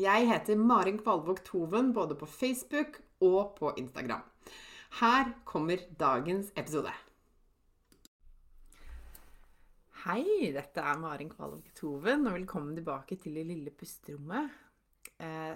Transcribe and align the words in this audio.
Jeg 0.00 0.24
heter 0.24 0.56
Marin 0.56 0.96
Kvalvåg 0.96 1.42
Toven 1.44 1.90
både 1.92 2.14
på 2.16 2.24
Facebook 2.24 2.94
og 3.20 3.50
på 3.58 3.74
Instagram. 3.76 4.22
Her 5.02 5.32
kommer 5.44 5.82
dagens 6.00 6.48
episode. 6.56 6.88
Hei, 10.06 10.48
dette 10.54 10.80
er 10.80 10.96
Marin 10.96 11.28
Kvalvåg 11.28 11.68
Toven, 11.76 12.24
og 12.24 12.38
velkommen 12.38 12.72
tilbake 12.80 13.18
til 13.20 13.36
det 13.36 13.44
lille 13.50 13.74
pusterommet. 13.76 14.48
Eh, 15.20 15.52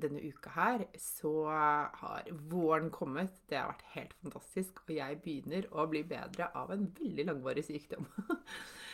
denne 0.00 0.22
uka 0.22 0.52
her 0.54 0.84
så 1.00 1.32
har 1.50 2.28
våren 2.50 2.90
kommet. 2.94 3.40
Det 3.48 3.58
har 3.58 3.72
vært 3.72 3.86
helt 3.94 4.14
fantastisk. 4.22 4.82
Og 4.86 4.92
jeg 4.96 5.20
begynner 5.24 5.68
å 5.72 5.86
bli 5.90 6.04
bedre 6.08 6.50
av 6.58 6.72
en 6.74 6.86
veldig 6.98 7.28
langvarig 7.30 7.64
sykdom. 7.66 8.08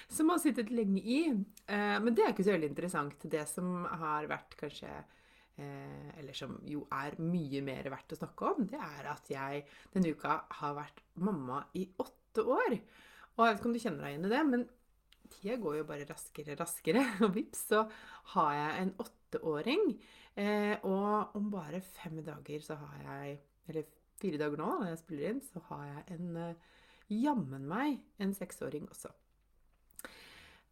som 0.09 0.31
har 0.33 0.41
sittet 0.43 0.73
lenge 0.75 1.03
i. 1.03 1.21
Eh, 1.67 1.99
men 2.03 2.15
det 2.15 2.25
er 2.25 2.35
ikke 2.35 2.47
så 2.47 2.55
veldig 2.55 2.73
interessant. 2.73 3.27
Det 3.31 3.45
som 3.51 3.87
har 4.05 4.29
vært 4.31 4.57
kanskje 4.61 4.91
eh, 4.91 6.11
Eller 6.19 6.37
som 6.37 6.57
jo 6.69 6.85
er 6.93 7.19
mye 7.23 7.63
mer 7.65 7.91
verdt 7.93 8.17
å 8.17 8.21
snakke 8.21 8.53
om, 8.53 8.69
det 8.71 8.81
er 8.81 9.11
at 9.13 9.31
jeg 9.33 9.65
denne 9.95 10.15
uka 10.15 10.39
har 10.61 10.79
vært 10.79 11.05
mamma 11.25 11.65
i 11.79 11.87
åtte 12.03 12.45
år. 12.45 12.79
Og 13.35 13.45
jeg 13.45 13.53
vet 13.53 13.61
ikke 13.61 13.71
om 13.71 13.77
du 13.77 13.83
kjenner 13.83 14.07
deg 14.07 14.15
igjen 14.15 14.27
i 14.29 14.35
det, 14.35 14.43
men 14.51 14.67
tida 15.35 15.57
går 15.61 15.81
jo 15.81 15.87
bare 15.89 16.09
raskere 16.09 16.55
og 16.55 16.61
raskere. 16.63 17.07
Og 17.25 17.35
vips, 17.37 17.67
så 17.73 17.85
har 18.35 18.53
jeg 18.59 18.83
en 18.83 18.95
åtteåring. 19.05 19.89
Og 20.37 21.37
om 21.39 21.51
bare 21.53 21.79
fem 21.81 22.19
dager 22.27 22.63
så 22.65 22.75
har 22.75 23.03
jeg 23.05 23.37
Eller 23.71 23.85
fire 24.21 24.39
dager 24.41 24.59
nå, 24.59 24.71
når 24.81 24.89
jeg 24.91 25.03
spiller 25.03 25.29
inn, 25.31 25.43
så 25.45 25.63
har 25.71 25.85
jeg 25.91 26.19
en 26.19 26.41
eh, 26.43 26.73
Jammen 27.13 27.67
meg 27.69 27.99
en 28.23 28.33
seksåring 28.33 28.87
også. 28.89 29.11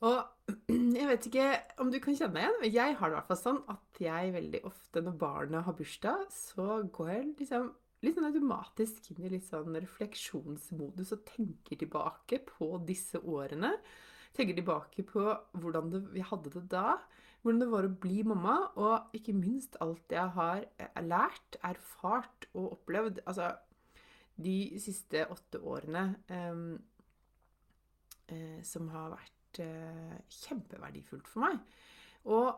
Og 0.03 0.49
jeg 0.99 1.09
vet 1.11 1.27
ikke 1.29 1.49
om 1.83 1.91
du 1.93 1.99
kan 2.03 2.17
kjenne 2.17 2.35
deg 2.35 2.47
igjen, 2.47 2.59
men 2.63 2.75
jeg 2.75 2.97
har 2.99 3.11
det 3.11 3.15
i 3.15 3.19
hvert 3.19 3.31
fall 3.31 3.41
sånn 3.43 3.61
at 3.71 4.01
jeg 4.03 4.33
veldig 4.35 4.63
ofte 4.69 5.03
når 5.05 5.19
barna 5.21 5.63
har 5.67 5.77
bursdag, 5.79 6.25
så 6.33 6.81
går 6.89 7.11
jeg 7.13 7.27
liksom 7.43 7.69
litt 8.03 8.17
sånn 8.17 8.31
automatisk 8.31 9.13
inn 9.13 9.27
i 9.27 9.35
litt 9.37 9.47
sånn 9.47 9.77
refleksjonsmodus 9.77 11.13
og 11.15 11.27
tenker 11.29 11.79
tilbake 11.79 12.41
på 12.49 12.73
disse 12.89 13.21
årene. 13.21 13.77
Tenker 14.35 14.57
tilbake 14.59 15.05
på 15.07 15.23
hvordan 15.61 15.93
vi 16.11 16.25
hadde 16.27 16.51
det 16.57 16.65
da 16.73 16.97
hvordan 17.43 17.61
det 17.63 17.71
var 17.73 17.87
å 17.87 17.95
bli 18.05 18.23
mamma, 18.27 18.57
og 18.79 19.15
ikke 19.19 19.35
minst 19.35 19.77
alt 19.83 20.15
jeg 20.15 20.35
har 20.37 20.65
eh, 20.79 21.03
lært, 21.03 21.59
erfart 21.67 22.49
og 22.55 22.79
opplevd. 22.79 23.23
Altså 23.27 23.51
de 24.43 24.57
siste 24.81 25.27
åtte 25.31 25.61
årene 25.61 26.05
eh, 26.33 26.61
eh, 28.33 28.61
som 28.67 28.89
har 28.95 29.11
vært 29.17 29.63
eh, 29.65 30.21
kjempeverdifullt 30.43 31.29
for 31.31 31.47
meg. 31.49 31.59
Og 32.31 32.53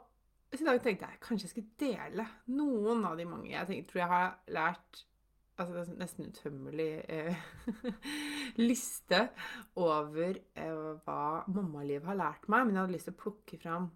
i 0.54 0.62
dag 0.62 0.78
tenkte 0.84 1.08
jeg 1.08 1.22
kanskje 1.24 1.48
jeg 1.48 1.54
skulle 1.54 1.80
dele 1.80 2.28
noen 2.54 3.02
av 3.08 3.18
de 3.18 3.26
mange 3.26 3.50
jeg 3.50 3.66
tenker, 3.66 3.90
tror 3.90 4.04
jeg 4.04 4.12
har 4.12 4.36
lært 4.54 5.04
altså 5.54 5.74
det 5.74 5.82
er 5.82 5.98
nesten 6.00 6.30
utømmelig 6.30 6.88
eh, 7.14 7.42
liste 8.68 9.20
over 9.78 10.38
eh, 10.58 10.86
hva 11.04 11.44
mammalivet 11.46 12.08
har 12.10 12.18
lært 12.18 12.48
meg. 12.50 12.66
Men 12.66 12.74
jeg 12.74 12.82
hadde 12.82 12.96
lyst 12.96 13.08
til 13.10 13.16
å 13.16 13.22
plukke 13.22 13.60
fram 13.62 13.90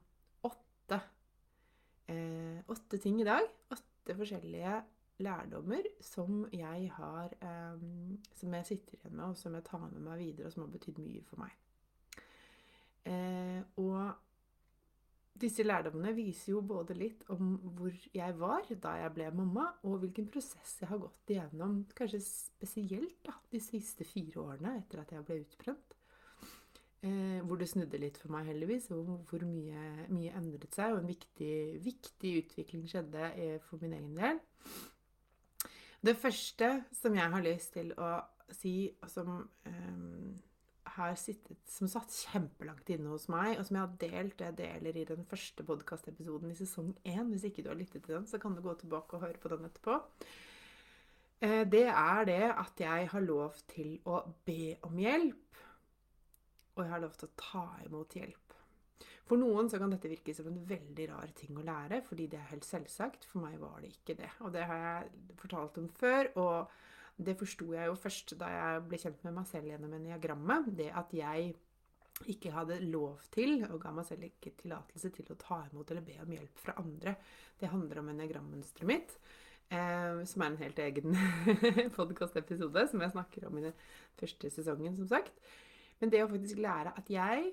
eh, 2.13 2.61
åtte 2.67 3.01
ting 3.03 3.21
i 3.23 3.27
dag. 3.29 3.47
Åtte 3.75 4.17
forskjellige 4.19 4.77
lærdommer 5.25 5.89
som 6.05 6.45
jeg 6.55 6.91
har 6.95 7.35
eh, 7.43 7.83
Som 8.39 8.55
jeg 8.55 8.67
sitter 8.67 8.99
igjen 8.99 9.17
med, 9.17 9.25
og 9.33 9.41
som 9.41 9.57
jeg 9.59 9.67
tar 9.67 9.89
med 9.91 10.01
meg 10.05 10.23
videre, 10.23 10.47
og 10.49 10.55
som 10.55 10.65
har 10.67 10.73
betydd 10.75 11.03
mye 11.03 11.25
for 11.27 11.43
meg. 11.43 11.55
Eh, 13.09 13.61
og 13.81 14.25
disse 15.39 15.63
lærdommene 15.63 16.13
viser 16.17 16.53
jo 16.53 16.63
både 16.67 16.97
litt 16.99 17.23
om 17.31 17.53
hvor 17.79 17.95
jeg 18.15 18.39
var 18.41 18.67
da 18.83 18.95
jeg 19.03 19.15
ble 19.15 19.29
mamma, 19.39 19.69
og 19.87 20.03
hvilken 20.03 20.27
prosess 20.33 20.79
jeg 20.83 20.91
har 20.91 21.03
gått 21.03 21.35
igjennom, 21.35 21.81
kanskje 21.99 22.21
spesielt 22.25 23.21
da, 23.27 23.37
de 23.53 23.63
siste 23.63 24.07
fire 24.09 24.43
årene 24.43 24.79
etter 24.81 25.05
at 25.05 25.15
jeg 25.15 25.27
ble 25.29 25.41
utbrent. 25.45 25.98
Eh, 27.07 27.39
hvor 27.47 27.61
det 27.61 27.69
snudde 27.71 28.01
litt 28.03 28.17
for 28.19 28.33
meg, 28.35 28.49
heldigvis, 28.51 28.89
og 28.91 29.21
hvor 29.31 29.45
mye, 29.47 30.07
mye 30.11 30.33
endret 30.35 30.75
seg. 30.75 30.97
Og 30.97 31.05
en 31.05 31.13
viktig, 31.13 31.53
viktig 31.85 32.33
utvikling 32.43 32.89
skjedde 32.91 33.29
eh, 33.39 33.59
for 33.69 33.79
min 33.83 33.95
egen 33.95 34.17
del. 34.19 34.41
Det 36.03 36.17
første 36.19 36.73
som 36.95 37.15
jeg 37.15 37.31
har 37.35 37.45
lyst 37.45 37.73
til 37.77 37.93
å 37.99 38.11
si, 38.55 38.91
som 39.11 39.45
eh, 39.67 40.43
har 40.97 41.15
sittet, 41.21 41.61
som 41.71 41.91
satt 41.91 42.19
kjempelangt 42.33 42.91
inne 42.91 43.15
hos 43.15 43.29
meg, 43.31 43.55
og 43.55 43.69
som 43.69 43.79
jeg 43.79 43.85
har 43.85 43.97
delt 44.03 44.45
jeg 44.49 44.59
deler 44.59 44.99
i 44.99 45.07
den 45.07 45.27
første 45.31 45.67
podkastepisoden 45.71 46.51
i 46.51 46.59
sesong 46.59 46.93
én. 47.07 47.31
Hvis 47.31 47.47
ikke 47.47 47.63
du 47.63 47.71
har 47.71 47.79
lyttet 47.79 48.09
til 48.09 48.17
den, 48.17 48.27
så 48.27 48.43
kan 48.43 48.59
du 48.59 48.65
gå 48.65 48.75
tilbake 48.81 49.15
og 49.15 49.27
høre 49.27 49.39
på 49.39 49.55
den 49.55 49.71
etterpå. 49.71 50.01
Eh, 51.47 51.63
det 51.71 51.87
er 51.93 52.27
det 52.27 52.45
at 52.51 52.83
jeg 52.83 53.11
har 53.15 53.23
lov 53.23 53.55
til 53.71 54.01
å 54.03 54.25
be 54.51 54.75
om 54.83 54.99
hjelp 54.99 55.45
og 56.79 56.85
jeg 56.87 56.95
har 56.95 57.03
lov 57.03 57.17
til 57.19 57.29
å 57.29 57.37
ta 57.43 57.65
imot 57.85 58.15
hjelp. 58.19 58.55
For 59.29 59.37
noen 59.37 59.69
så 59.69 59.77
kan 59.81 59.93
dette 59.93 60.09
virke 60.09 60.33
som 60.33 60.47
en 60.49 60.61
veldig 60.71 61.07
rar 61.11 61.33
ting 61.37 61.59
å 61.59 61.65
lære, 61.67 62.01
fordi 62.07 62.31
det 62.33 62.39
er 62.41 62.53
helt 62.55 62.65
selvsagt. 62.65 63.27
For 63.29 63.45
meg 63.45 63.59
var 63.61 63.83
det 63.85 63.91
ikke 63.93 64.17
det. 64.17 64.31
Og 64.47 64.55
det 64.55 64.65
har 64.71 64.85
jeg 64.85 65.35
fortalt 65.43 65.77
om 65.83 65.89
før. 65.99 66.31
Og 66.41 67.27
det 67.29 67.35
forsto 67.37 67.73
jeg 67.75 67.91
jo 67.91 67.99
først 67.99 68.37
da 68.41 68.49
jeg 68.55 68.85
ble 68.89 69.01
kjent 69.03 69.27
med 69.27 69.37
meg 69.37 69.51
selv 69.51 69.69
gjennom 69.69 69.99
eniagrammet. 69.99 70.71
Det 70.79 70.89
at 70.97 71.13
jeg 71.19 71.53
ikke 72.33 72.55
hadde 72.55 72.81
lov 72.89 73.21
til, 73.35 73.61
og 73.69 73.77
ga 73.83 73.93
meg 73.95 74.09
selv 74.09 74.25
ikke 74.27 74.55
tillatelse 74.63 75.13
til 75.15 75.29
å 75.35 75.39
ta 75.39 75.61
imot 75.69 75.93
eller 75.93 76.07
be 76.09 76.17
om 76.25 76.33
hjelp 76.35 76.65
fra 76.65 76.79
andre. 76.81 77.15
Det 77.61 77.71
handler 77.71 78.01
om 78.01 78.11
eniagrammønsteret 78.15 78.89
mitt. 78.89 79.15
Eh, 79.69 80.25
som 80.25 80.43
er 80.43 80.49
en 80.49 80.63
helt 80.63 80.79
egen 80.81 81.17
podkastepisode, 81.99 82.89
som 82.89 83.03
jeg 83.05 83.13
snakker 83.13 83.49
om 83.51 83.59
i 83.61 83.67
den 83.69 83.81
første 84.17 84.51
sesongen, 84.57 84.97
som 84.97 85.11
sagt. 85.11 85.37
Men 85.99 86.13
det 86.13 86.23
å 86.25 86.31
faktisk 86.31 86.61
lære 86.63 86.95
at 86.99 87.11
jeg 87.11 87.51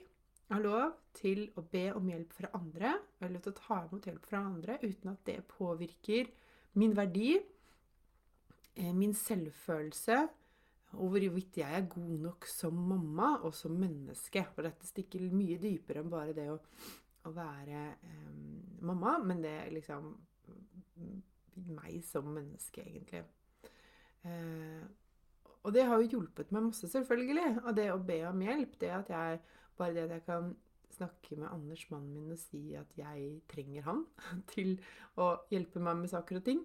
har 0.52 0.62
lov 0.62 0.94
til 1.18 1.48
å 1.58 1.64
be 1.72 1.88
om 1.98 2.10
hjelp 2.10 2.34
fra 2.38 2.52
andre, 2.58 2.94
eller 3.26 3.42
til 3.42 3.54
å 3.54 3.60
ta 3.60 3.82
imot 3.86 4.08
hjelp 4.10 4.26
fra 4.30 4.44
andre, 4.46 4.78
uten 4.84 5.14
at 5.14 5.24
det 5.26 5.40
påvirker 5.50 6.30
min 6.78 6.94
verdi, 6.98 7.32
eh, 8.76 8.94
min 8.94 9.16
selvfølelse, 9.18 10.20
og 10.96 11.10
hvorvidt 11.12 11.58
jeg 11.60 11.76
er 11.76 11.90
god 11.92 12.20
nok 12.28 12.46
som 12.48 12.76
mamma 12.88 13.34
og 13.44 13.56
som 13.58 13.74
menneske. 13.76 14.46
For 14.54 14.64
dette 14.64 14.88
stikker 14.88 15.26
mye 15.34 15.58
dypere 15.60 16.04
enn 16.04 16.12
bare 16.12 16.36
det 16.36 16.46
å, 16.54 16.60
å 17.26 17.34
være 17.36 17.82
um, 18.06 18.62
mamma, 18.88 19.18
men 19.20 19.42
det 19.44 19.52
er 19.66 19.74
liksom 19.76 20.14
meg 21.76 22.00
som 22.06 22.30
menneske, 22.32 22.84
egentlig. 22.86 23.24
Eh, 24.26 24.86
og 25.66 25.74
det 25.74 25.88
har 25.90 26.02
jo 26.02 26.12
hjulpet 26.14 26.52
meg 26.54 26.68
masse, 26.68 26.88
selvfølgelig. 26.92 27.48
Og 27.66 27.74
det 27.78 27.90
å 27.92 28.02
be 28.06 28.20
om 28.30 28.44
hjelp, 28.46 28.78
det 28.82 28.92
at 28.94 29.10
jeg 29.12 29.42
bare 29.80 29.96
det 29.96 30.06
at 30.06 30.16
jeg 30.16 30.26
kan 30.28 30.54
snakke 30.96 31.36
med 31.36 31.50
Anders, 31.52 31.84
mannen 31.92 32.14
min, 32.14 32.32
og 32.32 32.40
si 32.40 32.76
at 32.80 32.92
jeg 33.00 33.42
trenger 33.52 33.88
han 33.90 34.06
til 34.54 34.78
å 35.20 35.34
hjelpe 35.52 35.82
meg 35.84 36.04
med 36.04 36.14
saker 36.14 36.40
og 36.40 36.46
ting. 36.48 36.64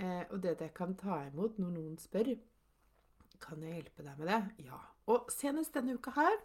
Eh, 0.00 0.24
og 0.28 0.40
det 0.42 0.56
at 0.56 0.66
jeg 0.66 0.74
kan 0.76 0.96
ta 0.98 1.22
imot 1.28 1.60
når 1.60 1.74
noen 1.76 1.96
spør 2.00 2.34
kan 3.40 3.62
jeg 3.64 3.78
hjelpe 3.78 4.04
deg 4.04 4.20
med 4.20 4.28
det. 4.28 4.40
Ja. 4.68 4.78
Og 5.10 5.30
senest 5.32 5.74
denne 5.76 5.96
uka 5.96 6.12
her 6.18 6.36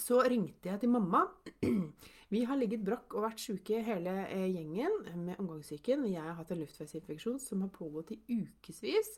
så 0.00 0.20
ringte 0.22 0.70
jeg 0.70 0.80
til 0.82 0.92
mamma. 0.92 1.26
Vi 2.32 2.44
har 2.46 2.56
ligget 2.56 2.84
brakk 2.86 3.16
og 3.16 3.24
vært 3.26 3.42
syke 3.42 3.82
hele 3.84 4.14
eh, 4.28 4.46
gjengen 4.54 5.02
med 5.26 5.40
omgangssyken. 5.42 6.06
Jeg 6.12 6.22
har 6.22 6.38
hatt 6.38 6.54
en 6.54 6.62
luftveisinfeksjon 6.62 7.40
som 7.42 7.66
har 7.66 7.72
pågått 7.74 8.14
i 8.14 8.20
ukevis. 8.30 9.16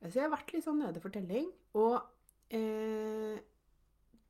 Så 0.00 0.16
jeg 0.16 0.24
har 0.24 0.32
vært 0.32 0.54
litt 0.54 0.64
sånn 0.64 0.80
nede 0.80 1.02
for 1.02 1.12
telling. 1.12 1.50
Og 1.76 1.98
eh, 2.56 3.36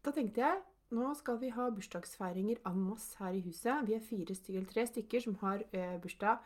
da 0.02 0.12
tenkte 0.14 0.42
jeg 0.42 0.62
nå 0.90 1.12
skal 1.14 1.36
vi 1.38 1.52
ha 1.54 1.68
bursdagsfeiringer 1.70 2.64
en 2.66 2.80
masse 2.82 3.14
her 3.20 3.36
i 3.38 3.42
huset. 3.44 3.84
Vi 3.86 3.94
er 3.94 4.02
fire 4.02 4.34
stykker, 4.34 4.64
tre 4.66 4.86
stykker 4.88 5.22
som 5.22 5.36
har 5.44 5.62
eh, 5.70 5.94
bursdag 6.02 6.42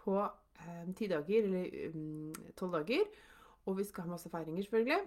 på 0.00 0.16
eh, 0.18 0.88
ti 0.98 1.06
dager, 1.10 1.46
eller 1.46 1.94
mm, 1.94 2.40
tolv 2.58 2.72
um, 2.72 2.80
dager. 2.80 3.06
Og 3.70 3.78
vi 3.78 3.86
skal 3.86 4.08
ha 4.08 4.16
masse 4.16 4.32
feiringer, 4.32 4.66
selvfølgelig. 4.66 4.98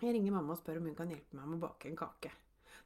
Jeg 0.00 0.14
ringer 0.14 0.32
mamma 0.32 0.56
og 0.56 0.62
spør 0.62 0.80
om 0.80 0.88
hun 0.88 0.96
kan 0.96 1.12
hjelpe 1.12 1.36
meg 1.36 1.50
med 1.50 1.60
å 1.60 1.66
bake 1.66 1.90
en 1.90 2.00
kake. 2.00 2.32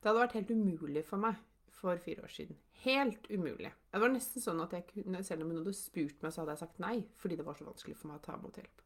Det 0.02 0.10
hadde 0.10 0.24
vært 0.24 0.36
helt 0.40 0.50
umulig 0.50 1.06
for 1.06 1.22
meg 1.22 1.38
for 1.72 2.02
fire 2.02 2.26
år 2.26 2.34
siden. 2.34 2.58
Helt 2.82 3.30
umulig. 3.30 3.70
Det 3.92 4.00
var 4.02 4.10
nesten 4.10 4.42
sånn 4.42 4.62
at 4.64 4.74
jeg 4.74 5.06
selv 5.22 5.44
om 5.44 5.52
hun 5.52 5.60
hadde 5.62 5.76
spurt 5.78 6.18
meg, 6.24 6.34
så 6.34 6.42
hadde 6.42 6.56
jeg 6.56 6.64
sagt 6.64 6.82
nei, 6.82 6.96
fordi 7.22 7.38
det 7.38 7.46
var 7.46 7.54
så 7.54 7.68
vanskelig 7.68 7.94
for 8.00 8.10
meg 8.10 8.18
å 8.18 8.26
ta 8.26 8.34
imot 8.40 8.58
hjelp. 8.58 8.81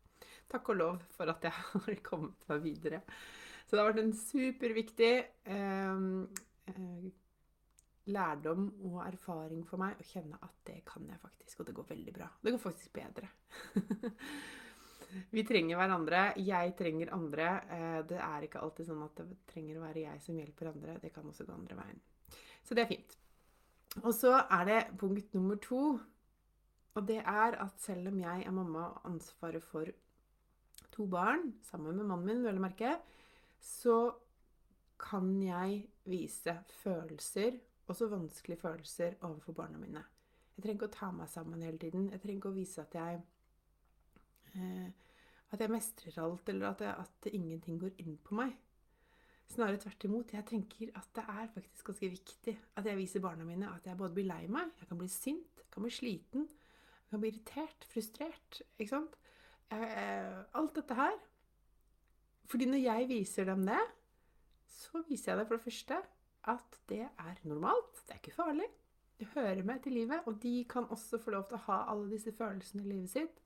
Takk 0.53 0.73
og 0.73 0.79
lov 0.79 1.05
for 1.17 1.33
at 1.33 1.47
jeg 1.47 1.55
har 1.73 2.03
kommet 2.07 2.49
meg 2.51 2.65
videre. 2.65 3.03
Så 3.67 3.75
det 3.75 3.83
har 3.83 3.91
vært 3.91 4.03
en 4.05 4.13
superviktig 4.15 5.15
eh, 5.51 6.05
eh, 6.71 7.07
lærdom 8.15 8.69
og 8.87 9.01
erfaring 9.03 9.65
for 9.67 9.83
meg 9.83 9.99
å 9.99 10.07
kjenne 10.07 10.39
at 10.39 10.55
det 10.69 10.79
kan 10.87 11.09
jeg 11.11 11.19
faktisk, 11.23 11.61
og 11.61 11.67
det 11.67 11.75
går 11.75 11.91
veldig 11.91 12.15
bra. 12.15 12.31
Det 12.43 12.55
går 12.55 12.63
faktisk 12.63 12.95
bedre. 12.95 13.33
Vi 15.35 15.43
trenger 15.47 15.79
hverandre. 15.81 16.23
Jeg 16.45 16.75
trenger 16.79 17.15
andre. 17.15 17.49
Eh, 17.73 18.01
det 18.07 18.19
er 18.23 18.47
ikke 18.47 18.63
alltid 18.63 18.91
sånn 18.91 19.05
at 19.07 19.23
det 19.23 19.39
trenger 19.51 19.79
å 19.79 19.87
være 19.87 20.05
jeg 20.05 20.23
som 20.23 20.39
hjelper 20.39 20.71
andre. 20.71 20.99
Det 21.03 21.13
kan 21.15 21.27
også 21.27 21.47
gå 21.49 21.55
andre 21.57 21.79
veien. 21.79 22.03
Så 22.67 22.77
det 22.77 22.85
er 22.85 22.91
fint. 22.91 23.17
Og 24.03 24.13
så 24.15 24.35
er 24.43 24.67
det 24.69 24.81
punkt 25.01 25.35
nummer 25.35 25.59
to. 25.63 25.83
Og 26.97 27.07
det 27.09 27.21
er 27.21 27.59
at 27.61 27.81
selv 27.81 28.11
om 28.13 28.19
jeg 28.21 28.45
er 28.47 28.55
mamma 28.55 28.91
og 28.93 29.09
ansvaret 29.11 29.65
for 29.65 29.91
to 30.97 31.07
barn, 31.11 31.53
sammen 31.69 31.97
med 31.97 32.09
mannen 32.09 32.27
min, 32.31 32.45
vel 32.47 32.59
å 32.59 32.65
merke, 32.65 32.97
så 33.63 33.97
kan 35.01 35.31
jeg 35.45 35.83
vise 36.09 36.57
følelser, 36.81 37.59
også 37.87 38.09
vanskelige 38.11 38.63
følelser, 38.65 39.19
overfor 39.29 39.55
barna 39.61 39.79
mine. 39.79 40.03
Jeg 40.57 40.65
trenger 40.65 40.81
ikke 40.81 40.89
å 40.89 40.97
ta 40.97 41.11
meg 41.13 41.29
sammen 41.29 41.63
hele 41.63 41.79
tiden. 41.79 42.09
Jeg 42.11 42.23
trenger 42.23 42.41
ikke 42.41 42.53
å 42.55 42.57
vise 42.57 42.83
at 42.83 42.95
jeg 42.97 43.19
eh, 44.57 44.89
at 45.55 45.63
jeg 45.63 45.73
mestrer 45.73 46.17
alt, 46.23 46.49
eller 46.51 46.71
at, 46.73 46.81
jeg, 46.83 46.95
at, 47.03 47.29
ingenting 47.33 47.79
går 47.81 48.01
inn 48.03 48.17
på 48.25 48.37
meg. 48.39 48.55
Snarere 49.47 49.79
tvert 49.79 50.07
imot. 50.09 50.33
Jeg 50.35 50.47
tenker 50.49 50.91
at 50.99 51.11
det 51.15 51.23
er 51.31 51.53
faktisk 51.55 51.91
ganske 51.91 52.11
viktig 52.17 52.57
at 52.81 52.89
jeg 52.89 52.99
viser 52.99 53.23
barna 53.23 53.47
mine 53.47 53.69
at 53.71 53.87
jeg 53.87 53.99
både 53.99 54.17
blir 54.17 54.27
lei 54.27 54.43
meg, 54.51 54.73
jeg 54.81 54.91
kan 54.91 54.99
bli 54.99 55.11
sint, 55.13 55.63
jeg 55.63 55.71
kan 55.75 55.87
bli 55.87 55.93
sliten, 55.95 56.49
jeg 56.51 57.13
kan 57.13 57.23
bli 57.23 57.31
irritert, 57.31 57.87
frustrert. 57.93 58.61
Ikke 58.75 58.91
sant? 58.97 59.15
Eh, 59.75 60.43
alt 60.55 60.75
dette 60.79 60.95
her. 60.95 61.17
Fordi 62.47 62.69
når 62.71 62.83
jeg 62.83 63.09
viser 63.11 63.49
dem 63.49 63.65
det, 63.67 63.81
så 64.71 65.03
viser 65.09 65.33
jeg 65.33 65.41
det 65.41 65.47
for 65.49 65.59
det 65.59 65.67
første 65.67 66.03
at 66.47 66.79
det 66.91 67.03
er 67.03 67.41
normalt. 67.43 68.05
Det 68.07 68.15
er 68.15 68.21
ikke 68.21 68.37
farlig. 68.37 68.69
Det 69.19 69.27
hører 69.35 69.65
med 69.67 69.83
til 69.83 69.93
livet. 69.93 70.23
Og 70.27 70.39
de 70.43 70.65
kan 70.71 70.87
også 70.91 71.19
få 71.19 71.35
lov 71.35 71.49
til 71.49 71.59
å 71.59 71.65
ha 71.67 71.81
alle 71.91 72.11
disse 72.13 72.33
følelsene 72.37 72.85
i 72.85 72.93
livet 72.93 73.11
sitt. 73.11 73.43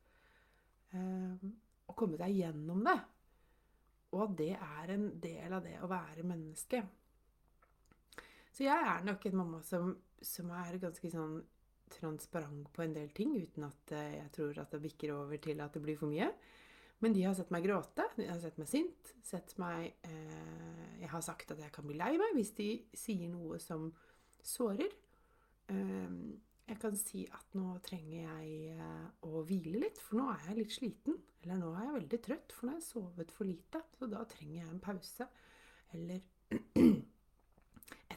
Um, 0.93 1.55
og 1.88 1.96
komme 1.96 2.19
deg 2.20 2.34
gjennom 2.37 2.82
det. 2.84 2.99
Og 4.11 4.25
at 4.26 4.37
det 4.38 4.52
er 4.56 4.93
en 4.93 5.06
del 5.22 5.55
av 5.55 5.64
det 5.64 5.76
å 5.81 5.88
være 5.90 6.26
menneske. 6.26 6.82
Så 8.50 8.67
jeg 8.67 8.90
er 8.93 9.06
nok 9.06 9.25
en 9.26 9.38
mamma 9.38 9.62
som, 9.64 9.94
som 10.20 10.50
er 10.52 10.81
ganske 10.82 11.12
sånn 11.12 11.38
transparent 11.95 12.71
på 12.75 12.85
en 12.85 12.97
del 12.97 13.11
ting, 13.17 13.35
uten 13.37 13.67
at 13.69 13.95
eh, 13.97 14.17
jeg 14.19 14.33
tror 14.37 14.63
at 14.63 14.75
det 14.75 14.83
bikker 14.85 15.15
over 15.17 15.41
til 15.43 15.63
at 15.63 15.77
det 15.77 15.83
blir 15.85 15.99
for 16.01 16.13
mye. 16.13 16.31
Men 17.01 17.15
de 17.17 17.25
har 17.25 17.35
sett 17.37 17.53
meg 17.53 17.65
gråte, 17.65 18.05
de 18.19 18.29
har 18.29 18.41
sett 18.43 18.59
meg 18.61 18.69
sint, 18.69 19.15
sett 19.25 19.55
meg 19.61 19.95
eh, 20.05 20.99
Jeg 21.01 21.09
har 21.15 21.25
sagt 21.25 21.55
at 21.55 21.63
jeg 21.63 21.73
kan 21.73 21.87
bli 21.89 21.97
lei 21.97 22.13
meg 22.21 22.37
hvis 22.37 22.53
de 22.59 22.71
sier 22.97 23.31
noe 23.33 23.61
som 23.63 23.89
sårer. 24.45 24.93
Eh, 25.73 26.17
jeg 26.71 26.79
kan 26.79 26.95
si 26.95 27.25
at 27.35 27.57
nå 27.59 27.73
trenger 27.83 28.29
jeg 28.29 28.75
eh, 28.77 29.07
å 29.27 29.41
hvile 29.49 29.81
litt, 29.83 29.99
for 29.99 30.21
nå 30.21 30.29
er 30.31 30.51
jeg 30.51 30.59
litt 30.61 30.77
sliten. 30.77 31.17
Eller 31.43 31.59
nå 31.59 31.73
er 31.73 31.87
jeg 31.87 31.97
veldig 31.97 32.21
trøtt, 32.27 32.53
for 32.55 32.69
nå 32.69 32.75
har 32.77 32.83
jeg 32.83 32.91
sovet 32.91 33.33
for 33.35 33.49
lite. 33.49 33.81
Så 33.97 34.07
da 34.13 34.21
trenger 34.29 34.61
jeg 34.61 34.69
en 34.69 34.85
pause. 34.85 35.27
Eller 35.97 36.21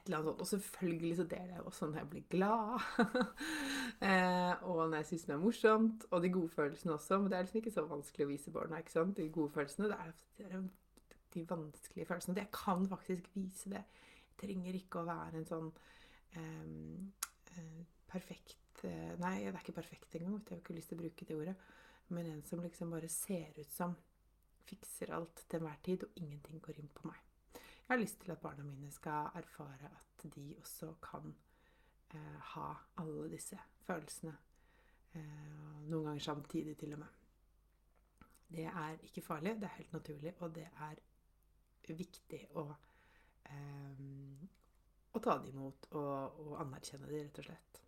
et 0.04 0.10
eller 0.10 0.18
annet 0.18 0.30
sånt. 0.30 0.42
Og 0.42 0.48
selvfølgelig 0.48 1.16
så 1.16 1.24
deler 1.24 1.56
jeg 1.56 1.66
også 1.72 1.88
når 1.88 1.98
jeg 1.98 2.10
blir 2.10 2.24
glad. 2.30 2.88
eh, 4.08 4.64
og 4.68 4.90
når 4.90 4.96
jeg 5.00 5.06
syns 5.06 5.26
det 5.30 5.36
er 5.36 5.44
morsomt. 5.44 6.06
Og 6.12 6.24
de 6.24 6.32
gode 6.34 6.50
følelsene 6.50 6.94
også. 6.94 7.20
Men 7.20 7.32
det 7.32 7.38
er 7.38 7.48
liksom 7.48 7.62
ikke 7.62 7.76
så 7.76 7.86
vanskelig 7.88 8.26
å 8.26 8.32
vise 8.32 8.52
barna. 8.52 8.80
ikke 8.84 8.96
sant? 8.96 9.18
De 9.18 9.30
gode 9.30 9.54
følelsene. 9.56 9.92
Det 9.92 10.00
er, 10.00 10.16
det 10.38 10.64
de 11.34 11.46
vanskelige 11.50 12.06
følelsene. 12.06 12.38
Jeg 12.40 12.52
kan 12.54 12.88
faktisk 12.90 13.30
vise 13.34 13.70
det. 13.70 13.84
Jeg 13.84 14.38
trenger 14.44 14.78
ikke 14.78 15.02
å 15.02 15.08
være 15.08 15.40
en 15.40 15.48
sånn 15.50 15.70
eh, 16.38 17.80
perfekt 18.10 18.84
eh, 18.86 19.14
Nei, 19.22 19.40
det 19.46 19.54
er 19.54 19.62
ikke 19.62 19.80
perfekt 19.80 20.16
engang. 20.20 20.42
Jeg 20.44 20.58
har 20.58 20.64
ikke 20.64 20.78
lyst 20.78 20.92
til 20.92 21.00
å 21.00 21.04
bruke 21.04 21.30
det 21.30 21.38
ordet. 21.38 21.56
Men 22.14 22.30
en 22.30 22.44
som 22.46 22.62
liksom 22.62 22.92
bare 22.94 23.10
ser 23.10 23.56
ut 23.58 23.72
som 23.72 23.96
fikser 24.68 25.14
alt 25.16 25.46
til 25.48 25.62
enhver 25.62 25.80
tid, 25.84 26.04
og 26.06 26.20
ingenting 26.20 26.62
går 26.64 26.80
inn 26.80 26.92
på 26.94 27.08
meg. 27.10 27.33
Har 27.94 28.00
lyst 28.00 28.22
til 28.22 28.32
at 28.32 28.40
barna 28.42 28.64
mine 28.64 28.92
skal 28.92 29.28
erfare 29.38 29.86
at 29.86 30.24
de 30.36 30.56
også 30.58 30.88
kan 31.04 31.36
eh, 32.14 32.40
ha 32.42 32.72
alle 32.98 33.28
disse 33.30 33.60
følelsene. 33.86 34.34
Eh, 35.14 35.84
noen 35.92 36.08
ganger 36.08 36.24
samtidig, 36.26 36.74
til 36.78 36.96
og 36.96 37.04
med. 37.04 37.20
Det 38.50 38.66
er 38.66 38.98
ikke 39.04 39.22
farlig, 39.22 39.54
det 39.62 39.70
er 39.70 39.78
helt 39.78 39.94
naturlig, 39.94 40.34
og 40.40 40.56
det 40.56 40.66
er 40.88 41.04
viktig 41.94 42.42
å, 42.58 42.66
eh, 43.46 44.04
å 45.14 45.24
ta 45.30 45.38
det 45.46 45.54
imot 45.54 45.92
og, 45.92 46.42
og, 46.48 46.60
anerkjenne 46.66 47.14
det, 47.14 47.24
rett 47.28 47.42
og 47.44 47.50
slett. 47.52 47.82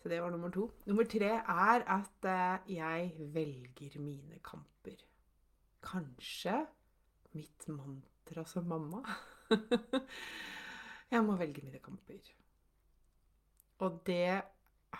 Så 0.00 0.08
det 0.08 0.24
var 0.24 0.32
nummer 0.32 0.56
to. 0.56 0.70
Nummer 0.88 1.04
tre 1.04 1.34
er 1.36 1.88
at 2.00 2.32
eh, 2.32 2.74
jeg 2.80 3.30
velger 3.36 4.00
mine 4.00 4.40
kamper. 4.40 5.04
Kanskje 5.84 6.62
mitt 7.36 7.68
mantra 7.68 8.15
mantra 8.26 8.44
som 8.44 8.66
mamma. 8.66 9.02
jeg 11.10 11.22
må 11.24 11.36
velge 11.36 11.62
mine 11.62 11.78
kamper. 11.78 12.18
Og 13.78 14.00
det 14.06 14.42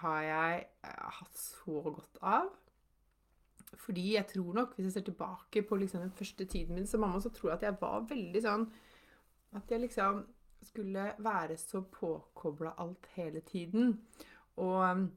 har 0.01 0.23
jeg 0.23 0.67
eh, 0.85 1.11
hatt 1.19 1.39
så 1.39 1.83
godt 1.83 2.19
av. 2.23 2.53
Fordi 3.77 4.15
jeg 4.15 4.27
tror 4.27 4.55
nok, 4.55 4.75
hvis 4.75 4.87
jeg 4.87 4.93
ser 4.93 5.07
tilbake 5.09 5.63
på 5.63 5.77
liksom 5.77 6.01
den 6.01 6.13
første 6.13 6.45
tiden 6.45 6.75
min 6.75 6.87
som 6.87 7.01
mamma, 7.01 7.21
så 7.21 7.31
tror 7.31 7.51
jeg 7.51 7.57
at 7.59 7.67
jeg 7.67 7.81
var 7.81 8.07
veldig 8.09 8.43
sånn 8.43 8.67
At 9.57 9.71
jeg 9.71 9.81
liksom 9.81 10.25
skulle 10.63 11.13
være 11.19 11.57
så 11.57 11.81
påkobla 11.81 12.75
alt 12.79 13.07
hele 13.15 13.41
tiden. 13.41 14.01
Og 14.57 15.09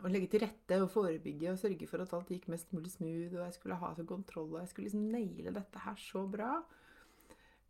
å 0.00 0.10
legge 0.10 0.30
til 0.32 0.44
rette 0.44 0.78
og 0.82 0.90
forebygge 0.92 1.52
og 1.52 1.60
sørge 1.60 1.88
for 1.90 2.04
at 2.04 2.12
alt 2.16 2.30
gikk 2.32 2.48
mest 2.52 2.72
mulig 2.76 2.92
smooth, 2.94 3.34
og 3.36 3.44
jeg 3.44 3.56
skulle 3.56 3.78
ha 3.80 3.90
så 3.96 4.06
kontroll, 4.08 4.54
og 4.54 4.60
jeg 4.62 4.72
skulle 4.72 4.88
liksom 4.88 5.08
naile 5.12 5.54
dette 5.56 5.84
her 5.84 5.98
så 6.00 6.24
bra. 6.30 6.52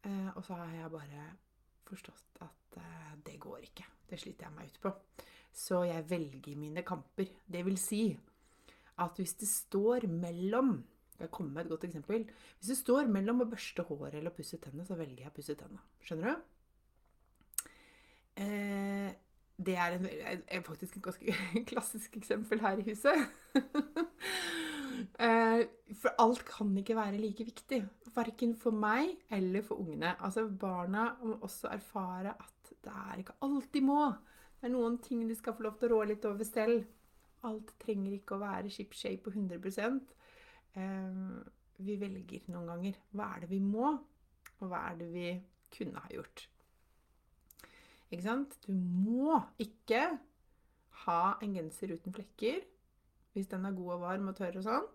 Eh, 0.07 0.31
og 0.35 0.45
så 0.47 0.57
har 0.59 0.75
jeg 0.77 0.93
bare 0.95 1.27
forstått 1.89 2.41
at 2.47 2.81
eh, 2.81 3.13
det 3.27 3.37
går 3.43 3.67
ikke. 3.71 3.89
Det 4.11 4.19
sliter 4.21 4.49
jeg 4.49 4.57
meg 4.57 4.71
ut 4.71 4.81
på. 4.85 4.95
Så 5.53 5.83
jeg 5.89 6.07
velger 6.11 6.59
mine 6.59 6.85
kamper. 6.87 7.31
Det 7.47 7.65
vil 7.67 7.79
si 7.81 8.05
at 9.01 9.19
hvis 9.19 9.37
det 9.41 9.49
står 9.49 10.07
mellom 10.13 10.79
jeg 11.21 11.29
komme 11.35 11.53
med 11.53 11.67
et 11.67 11.73
godt 11.75 11.85
eksempel? 11.85 12.23
Hvis 12.59 12.71
det 12.73 12.79
står 12.79 13.09
mellom 13.13 13.43
å 13.45 13.49
børste 13.51 13.85
håret 13.85 14.17
eller 14.17 14.33
å 14.33 14.37
pusse 14.37 14.57
tennene, 14.57 14.87
så 14.89 14.97
velger 14.97 15.27
jeg 15.27 15.33
å 15.33 15.37
pusse 15.37 15.57
tennene. 15.59 15.83
Skjønner 16.07 16.33
du? 16.33 16.47
Eh, 18.41 19.11
det 19.67 19.77
er 19.77 19.97
en, 19.97 20.07
en, 20.49 20.65
faktisk 20.65 20.97
et 20.97 21.05
ganske 21.05 21.35
klassisk 21.71 22.17
eksempel 22.17 22.61
her 22.65 22.81
i 22.81 22.91
huset. 22.91 23.27
Eh, 25.01 25.63
for 25.97 26.13
alt 26.21 26.43
kan 26.45 26.75
ikke 26.77 26.97
være 26.97 27.17
like 27.17 27.45
viktig. 27.45 27.79
Verken 28.15 28.53
for 28.57 28.75
meg 28.77 29.15
eller 29.33 29.63
for 29.65 29.81
ungene. 29.81 30.13
Altså 30.21 30.45
Barna 30.49 31.07
må 31.23 31.39
også 31.41 31.71
erfare 31.73 32.35
at 32.35 32.73
det 32.85 32.93
er 32.93 33.23
ikke 33.23 33.37
alt 33.47 33.71
de 33.75 33.81
må. 33.85 34.11
Det 34.61 34.69
er 34.69 34.75
noen 34.75 34.99
ting 35.01 35.23
de 35.29 35.37
skal 35.37 35.57
få 35.57 35.65
lov 35.65 35.79
til 35.81 35.89
å 35.89 35.95
rå 35.95 36.03
litt 36.11 36.27
over 36.29 36.45
selv. 36.45 36.85
Alt 37.49 37.73
trenger 37.81 38.19
ikke 38.19 38.37
å 38.37 38.43
være 38.43 38.73
ship 38.73 38.93
shape 38.93 39.25
på 39.25 39.33
100 39.33 40.01
eh, 40.77 41.19
Vi 41.81 41.97
velger 42.01 42.49
noen 42.53 42.73
ganger. 42.75 43.01
Hva 43.17 43.33
er 43.35 43.45
det 43.45 43.51
vi 43.55 43.61
må, 43.65 43.95
og 44.61 44.69
hva 44.69 44.85
er 44.91 45.01
det 45.01 45.11
vi 45.15 45.29
kunne 45.79 46.05
ha 46.05 46.13
gjort? 46.13 46.49
Ikke 48.11 48.27
sant? 48.27 48.57
Du 48.67 48.73
må 48.75 49.39
ikke 49.63 50.03
ha 51.05 51.21
en 51.41 51.57
genser 51.57 51.95
uten 51.95 52.15
flekker 52.15 52.65
hvis 53.35 53.51
den 53.51 53.67
er 53.69 53.77
god 53.77 53.95
og 53.95 54.03
varm 54.03 54.33
og 54.33 54.37
tørr 54.39 54.59
og 54.59 54.67
sånn. 54.67 54.89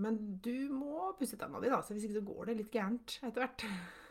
Men 0.00 0.18
du 0.44 0.70
må 0.72 1.10
pusse 1.18 1.36
tenna 1.38 1.60
di, 1.60 1.70
da, 1.72 1.80
så 1.82 1.96
hvis 1.96 2.06
ikke 2.06 2.20
så 2.20 2.28
går 2.28 2.50
det 2.50 2.56
litt 2.60 2.70
gærent 2.72 3.16
etter 3.26 3.42
hvert. 3.42 3.64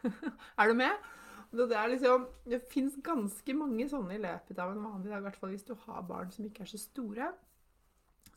er 0.59 0.69
du 0.69 0.75
med? 0.77 1.07
Det, 1.49 1.65
er 1.73 1.89
liksom, 1.89 2.27
det 2.45 2.59
fins 2.69 2.97
ganske 3.01 3.55
mange 3.57 3.87
sånne 3.89 4.19
i 4.19 4.21
løpet 4.21 4.59
av 4.61 4.75
en 4.75 4.83
vanlig 4.85 5.09
dag, 5.09 5.23
i 5.23 5.25
hvert 5.25 5.39
fall 5.39 5.53
hvis 5.55 5.65
du 5.65 5.73
har 5.87 6.03
barn 6.05 6.29
som 6.35 6.45
ikke 6.45 6.65
er 6.65 6.69
så 6.69 6.81
store. 6.81 7.31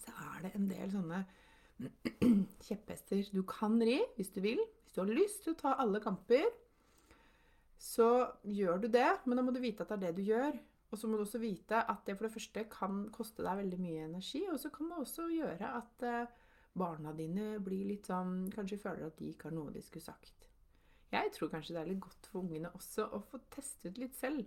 Så 0.00 0.14
er 0.30 0.46
det 0.46 0.54
en 0.56 0.70
del 0.70 0.94
sånne 0.94 1.24
kjepphester 2.68 3.26
du 3.34 3.42
kan 3.48 3.76
ri 3.82 3.98
hvis 4.16 4.32
du 4.32 4.40
vil. 4.44 4.62
Hvis 4.84 4.96
du 4.96 5.02
har 5.02 5.12
lyst 5.12 5.42
til 5.44 5.52
å 5.52 5.60
ta 5.60 5.74
alle 5.82 6.00
kamper, 6.04 6.46
så 7.82 8.08
gjør 8.46 8.84
du 8.84 8.88
det. 8.94 9.08
Men 9.26 9.40
da 9.40 9.44
må 9.44 9.54
du 9.54 9.58
vite 9.62 9.82
at 9.82 9.90
det 9.90 9.98
er 9.98 10.04
det 10.06 10.20
du 10.20 10.30
gjør. 10.30 10.54
Og 10.92 11.00
så 11.00 11.08
må 11.08 11.16
du 11.16 11.24
også 11.24 11.40
vite 11.40 11.80
at 11.88 12.04
det 12.06 12.18
for 12.18 12.28
det 12.28 12.34
første 12.34 12.64
kan 12.70 13.06
koste 13.14 13.44
deg 13.44 13.62
veldig 13.62 13.78
mye 13.80 14.06
energi, 14.10 14.42
og 14.52 14.58
så 14.60 14.68
kan 14.74 14.90
det 14.90 14.98
også 15.00 15.24
gjøre 15.32 15.70
at 15.78 16.04
eh, 16.04 16.34
barna 16.76 17.14
dine 17.16 17.54
blir 17.64 17.86
litt 17.88 18.10
sånn 18.10 18.50
Kanskje 18.52 18.80
føler 18.82 19.08
at 19.08 19.16
de 19.16 19.30
ikke 19.32 19.48
har 19.48 19.56
noe 19.56 19.72
de 19.72 19.80
skulle 19.84 20.04
sagt. 20.04 20.50
Jeg 21.12 21.32
tror 21.32 21.50
kanskje 21.52 21.74
det 21.76 21.80
er 21.80 21.88
litt 21.90 22.04
godt 22.04 22.28
for 22.28 22.42
ungene 22.44 22.70
også 22.76 23.08
å 23.08 23.22
få 23.24 23.40
testet 23.52 23.98
litt 24.00 24.16
selv. 24.16 24.44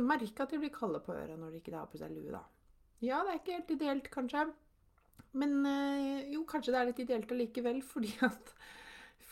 Merke 0.00 0.46
at 0.46 0.54
de 0.54 0.62
blir 0.62 0.72
kalde 0.74 1.02
på 1.04 1.14
øra 1.14 1.34
når 1.36 1.52
de 1.54 1.60
ikke 1.60 1.74
har 1.74 1.90
på 1.90 2.00
seg 2.00 2.14
lue, 2.14 2.30
da. 2.32 2.40
Ja, 3.04 3.20
det 3.26 3.34
er 3.34 3.40
ikke 3.42 3.58
helt 3.58 3.74
ideelt, 3.74 4.08
kanskje. 4.14 4.46
Men 5.34 5.58
øh, 5.66 6.22
jo, 6.32 6.44
kanskje 6.48 6.72
det 6.72 6.80
er 6.80 6.88
litt 6.88 7.02
ideelt 7.02 7.34
allikevel, 7.34 7.82
fordi 7.86 8.14
at, 8.26 8.54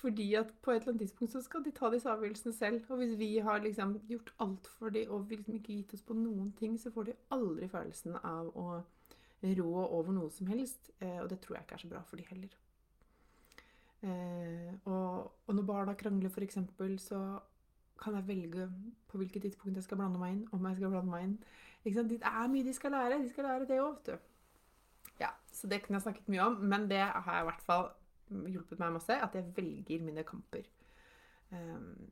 fordi 0.02 0.32
at 0.34 0.48
på 0.62 0.72
et 0.72 0.80
eller 0.80 0.92
annet 0.92 1.04
tidspunkt 1.04 1.32
så 1.32 1.40
skal 1.44 1.62
de 1.62 1.70
ta 1.70 1.90
disse 1.92 2.10
avgjørelsene 2.10 2.54
selv. 2.56 2.88
Og 2.90 2.98
hvis 2.98 3.12
vi 3.18 3.36
har 3.38 3.62
liksom 3.62 3.94
gjort 4.08 4.32
alt 4.42 4.66
for 4.78 4.90
dem 4.90 5.12
og 5.14 5.30
liksom 5.30 5.54
ikke 5.54 5.76
gitt 5.76 5.94
oss 5.94 6.02
på 6.02 6.16
noen 6.18 6.50
ting, 6.58 6.74
så 6.80 6.90
får 6.90 7.06
de 7.08 7.14
aldri 7.36 7.68
følelsen 7.70 8.18
av 8.18 8.50
å 8.58 8.82
rå 9.42 9.70
over 9.84 10.12
noe 10.16 10.30
som 10.34 10.50
helst. 10.50 10.90
Eh, 10.98 11.20
og 11.22 11.30
det 11.30 11.38
tror 11.42 11.56
jeg 11.56 11.66
ikke 11.68 11.78
er 11.78 11.84
så 11.84 11.92
bra 11.94 12.02
for 12.08 12.18
de 12.18 12.26
heller. 12.32 12.58
Eh, 14.02 14.74
og, 14.90 15.30
og 15.46 15.54
når 15.54 15.70
barna 15.70 15.94
krangler, 15.94 16.34
f.eks., 16.34 16.58
så 17.06 17.22
kan 18.02 18.18
jeg 18.18 18.26
velge 18.26 18.66
på 19.06 19.22
hvilket 19.22 19.46
tidspunkt 19.46 19.78
jeg 19.78 19.86
skal 19.86 20.02
blande 20.02 20.18
meg 20.18 20.34
inn. 20.34 20.44
om 20.50 20.66
jeg 20.66 20.80
skal 20.80 20.90
blande 20.90 21.14
meg 21.14 21.28
inn. 21.28 21.38
Det 21.84 22.18
er 22.18 22.50
mye 22.50 22.66
de 22.66 22.74
skal 22.74 22.94
lære. 22.98 23.22
De 23.22 23.30
skal 23.30 23.46
lære 23.46 23.70
det 23.70 23.78
òg, 23.82 23.94
vet 24.00 24.10
du. 24.10 24.28
Ja, 25.22 25.30
så 25.52 25.70
det 25.70 25.84
kunne 25.84 26.00
jeg 26.00 26.08
snakket 26.08 26.30
mye 26.32 26.46
om, 26.50 26.62
men 26.66 26.90
det 26.90 27.04
har 27.06 27.34
jeg 27.36 27.44
i 27.44 27.50
hvert 27.52 27.66
fall 27.66 27.90
hjulpet 28.50 28.80
meg 28.82 28.96
masse. 28.96 29.16
At 29.16 29.36
jeg 29.38 29.52
velger 29.56 30.04
mine 30.04 30.24
kamper. 30.28 30.68
Um, 31.52 32.10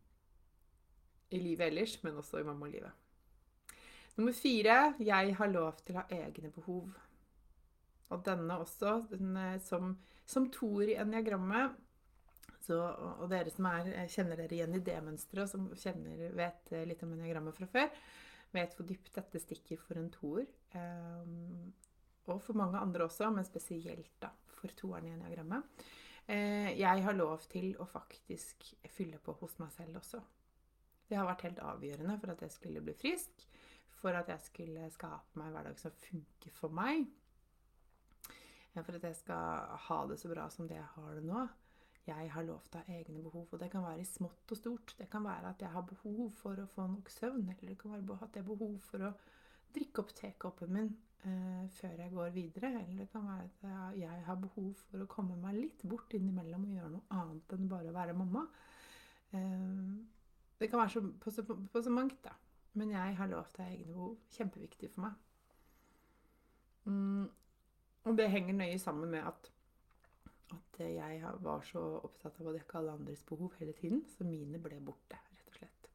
I 1.30 1.40
livet 1.40 1.70
ellers, 1.70 1.98
men 2.04 2.18
også 2.20 2.40
i 2.40 2.46
mammalivet. 2.46 2.92
Nummer 4.18 4.34
fire 4.36 4.94
jeg 5.00 5.36
har 5.38 5.48
lov 5.52 5.78
til 5.84 5.96
å 5.96 6.02
ha 6.02 6.18
egne 6.26 6.50
behov. 6.52 6.90
Og 8.10 8.24
denne 8.26 8.56
også, 8.58 8.96
den, 9.12 9.36
eh, 9.38 9.60
som, 9.62 9.94
som 10.26 10.48
toer 10.52 10.90
i 10.90 10.98
eniagrammet 10.98 11.78
så, 12.60 12.76
og 13.22 13.28
dere 13.30 13.52
som 13.54 13.68
er, 13.70 13.92
eh, 13.94 14.10
kjenner 14.10 14.38
dere 14.38 14.56
igjen 14.56 14.74
i 14.76 14.82
det 14.84 14.98
mønsteret, 15.04 15.48
som 15.50 15.70
kjenner, 15.78 16.26
vet 16.36 16.72
eh, 16.74 16.84
litt 16.88 17.02
om 17.06 17.14
eniagrammet 17.16 17.56
fra 17.56 17.68
før, 17.70 17.88
vet 18.54 18.74
hvor 18.76 18.88
dypt 18.88 19.14
dette 19.16 19.42
stikker 19.42 19.80
for 19.80 20.00
en 20.00 20.10
toer. 20.12 20.50
Um, 20.74 21.70
og 22.30 22.42
for 22.44 22.58
mange 22.58 22.78
andre 22.78 23.06
også, 23.06 23.30
men 23.34 23.46
spesielt 23.46 24.12
da, 24.22 24.30
for 24.58 24.74
toeren 24.78 25.08
i 25.08 25.14
eniagrammet. 25.14 25.86
Uh, 26.30 26.70
jeg 26.78 27.04
har 27.06 27.16
lov 27.16 27.42
til 27.50 27.72
å 27.82 27.88
faktisk 27.90 28.68
fylle 28.86 29.18
på 29.18 29.34
hos 29.40 29.58
meg 29.58 29.72
selv 29.74 29.98
også. 29.98 30.20
Det 31.10 31.18
har 31.18 31.26
vært 31.26 31.48
helt 31.48 31.64
avgjørende 31.66 32.18
for 32.22 32.34
at 32.34 32.44
jeg 32.46 32.54
skulle 32.54 32.84
bli 32.86 32.94
frisk, 32.94 33.46
for 34.00 34.14
at 34.14 34.30
jeg 34.30 34.46
skulle 34.46 34.92
skape 34.94 35.40
meg 35.40 35.50
en 35.50 35.56
hverdag 35.58 35.80
som 35.80 35.96
funker 36.06 36.54
for 36.54 36.70
meg 36.72 37.08
for 38.78 38.96
at 38.96 39.04
jeg 39.04 39.18
skal 39.18 39.74
ha 39.88 39.98
det 40.08 40.18
så 40.20 40.30
bra 40.30 40.46
som 40.52 40.68
det 40.68 40.78
jeg 40.78 40.92
har 40.94 41.18
det 41.18 41.26
nå. 41.26 41.42
Jeg 42.06 42.30
har 42.32 42.46
lov 42.46 42.64
til 42.66 42.80
å 42.80 42.84
ha 42.86 42.96
egne 42.96 43.22
behov, 43.22 43.46
og 43.52 43.60
det 43.60 43.68
kan 43.70 43.84
være 43.84 44.02
i 44.02 44.08
smått 44.08 44.54
og 44.54 44.58
stort. 44.58 44.94
Det 44.98 45.10
kan 45.10 45.24
være 45.26 45.52
at 45.52 45.62
jeg 45.62 45.70
har 45.74 45.84
behov 45.86 46.30
for 46.38 46.58
å 46.58 46.70
få 46.70 46.86
nok 46.90 47.10
søvn, 47.12 47.44
eller 47.50 47.74
det 47.74 47.78
kan 47.78 47.94
være 47.94 48.18
at 48.24 48.36
jeg 48.38 48.46
har 48.46 48.50
behov 48.50 48.78
for 48.86 49.06
å 49.10 49.12
drikke 49.74 50.02
opp 50.02 50.14
tekoppen 50.18 50.72
min 50.74 50.88
eh, 50.88 51.09
før 51.22 51.98
jeg 52.00 52.12
går 52.14 52.30
videre. 52.34 52.70
Eller 52.82 53.02
det 53.02 53.08
kan 53.12 53.26
være 53.26 53.48
at 53.48 53.98
jeg 53.98 54.22
har 54.26 54.38
behov 54.40 54.70
for 54.88 55.04
å 55.04 55.08
komme 55.10 55.36
meg 55.40 55.58
litt 55.58 55.84
bort 55.88 56.14
innimellom 56.16 56.64
og 56.68 56.76
gjøre 56.76 56.92
noe 56.94 57.18
annet 57.20 57.56
enn 57.56 57.68
bare 57.70 57.90
å 57.90 57.96
være 57.96 58.16
mamma. 58.16 58.46
Eh, 59.36 59.90
det 60.60 60.68
kan 60.70 60.82
være 60.82 60.94
så, 60.94 61.02
på, 61.20 61.32
så, 61.34 61.44
på 61.44 61.82
så 61.82 61.92
mangt, 61.92 62.18
da. 62.24 62.34
Men 62.78 62.92
jeg 62.94 63.16
har 63.18 63.30
lov 63.30 63.48
til 63.50 63.62
å 63.62 63.66
ha 63.66 63.74
egne 63.74 63.94
behov. 63.94 64.16
Kjempeviktig 64.36 64.90
for 64.94 65.06
meg. 65.06 65.16
Mm, 66.90 67.26
og 68.08 68.16
det 68.16 68.30
henger 68.32 68.56
nøye 68.56 68.78
sammen 68.80 69.12
med 69.12 69.26
at, 69.28 69.50
at 70.56 70.80
jeg 70.80 71.32
var 71.44 71.64
så 71.68 71.82
opptatt 72.00 72.40
av 72.40 72.48
å 72.50 72.54
dekke 72.56 72.80
alle 72.80 72.96
andres 72.96 73.24
behov 73.28 73.52
hele 73.60 73.76
tiden, 73.76 74.04
så 74.16 74.24
mine 74.24 74.60
ble 74.62 74.80
borte, 74.84 75.20
rett 75.36 75.52
og 75.52 75.58
slett. 75.60 75.90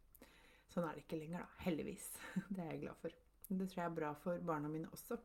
Sånn 0.72 0.86
er 0.86 0.94
det 0.94 1.06
ikke 1.08 1.22
lenger, 1.24 1.46
da. 1.46 1.64
Heldigvis. 1.66 2.12
Det 2.54 2.62
er 2.62 2.76
jeg 2.76 2.84
glad 2.86 3.02
for. 3.02 3.25
Det 3.50 3.70
tror 3.70 3.82
jeg 3.82 3.90
er 3.90 3.96
bra 4.00 4.12
for 4.24 4.42
barna 4.46 4.72
mine 4.72 4.90
også. 4.94 5.18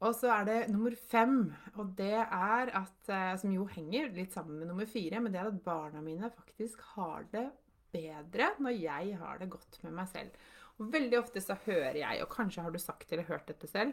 Og 0.00 0.14
så 0.16 0.30
er 0.32 0.46
det 0.48 0.58
nummer 0.72 0.94
fem, 1.10 1.50
og 1.76 1.90
det 1.98 2.14
er 2.22 2.70
at 2.72 3.10
eh, 3.12 3.34
Som 3.40 3.52
jo 3.52 3.66
henger 3.68 4.08
litt 4.16 4.32
sammen 4.32 4.58
med 4.58 4.70
nummer 4.70 4.88
fire, 4.88 5.20
men 5.20 5.32
det 5.32 5.42
er 5.42 5.50
at 5.50 5.64
barna 5.64 6.00
mine 6.04 6.30
faktisk 6.32 6.80
har 6.94 7.26
det 7.32 7.50
bedre 7.92 8.54
når 8.62 8.76
jeg 8.78 9.18
har 9.18 9.40
det 9.40 9.50
godt 9.52 9.82
med 9.84 9.92
meg 9.98 10.08
selv. 10.08 10.48
Og 10.78 10.88
veldig 10.92 11.18
ofte 11.18 11.42
så 11.44 11.58
hører 11.66 11.98
jeg, 12.00 12.22
og 12.22 12.32
kanskje 12.32 12.64
har 12.64 12.72
du 12.72 12.80
sagt 12.80 13.12
eller 13.12 13.28
hørt 13.28 13.50
dette 13.50 13.68
selv, 13.68 13.92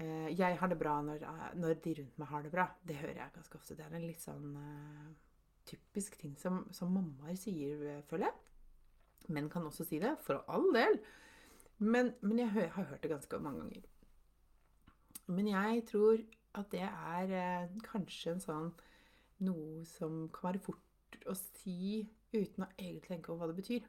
Eh, 0.00 0.30
jeg 0.32 0.56
har 0.56 0.70
det 0.70 0.78
bra 0.80 0.94
når, 1.04 1.24
eh, 1.28 1.48
når, 1.60 1.74
de 1.84 1.94
rundt 1.98 2.20
meg 2.20 2.30
har 2.30 2.44
det 2.44 2.52
bra. 2.52 2.66
Det 2.86 2.96
hører 2.96 3.18
jeg 3.18 3.34
ganske 3.34 3.58
ofte. 3.58 3.76
Det 3.76 3.84
er 3.84 3.96
en 3.96 4.06
litt 4.06 4.22
sånn 4.22 4.54
typisk 5.68 6.16
ting 6.18 6.36
som, 6.40 6.62
som 6.74 6.92
mammaer 6.94 7.36
sier, 7.38 8.00
føler 8.08 8.30
jeg. 8.30 9.28
Menn 9.36 9.50
kan 9.52 9.66
også 9.68 9.84
si 9.86 10.00
det, 10.02 10.14
for 10.24 10.40
all 10.48 10.70
del. 10.74 10.96
Men, 11.80 12.12
men 12.20 12.42
jeg 12.42 12.52
har 12.52 12.84
hørt 12.84 13.02
det 13.02 13.10
ganske 13.10 13.40
mange 13.40 13.64
ganger. 13.64 13.88
Men 15.30 15.48
jeg 15.48 15.84
tror 15.88 16.22
at 16.58 16.70
det 16.74 16.82
er 16.84 17.34
eh, 17.38 17.76
kanskje 17.86 18.34
en 18.34 18.42
sånn 18.42 18.70
noe 19.46 19.84
som 19.88 20.26
kan 20.34 20.50
være 20.50 20.62
fort 20.64 21.20
å 21.30 21.36
si 21.38 22.02
uten 22.34 22.66
å 22.66 22.70
egentlig 22.76 23.08
tenke 23.08 23.32
over 23.32 23.46
hva 23.46 23.52
det 23.52 23.60
betyr. 23.62 23.86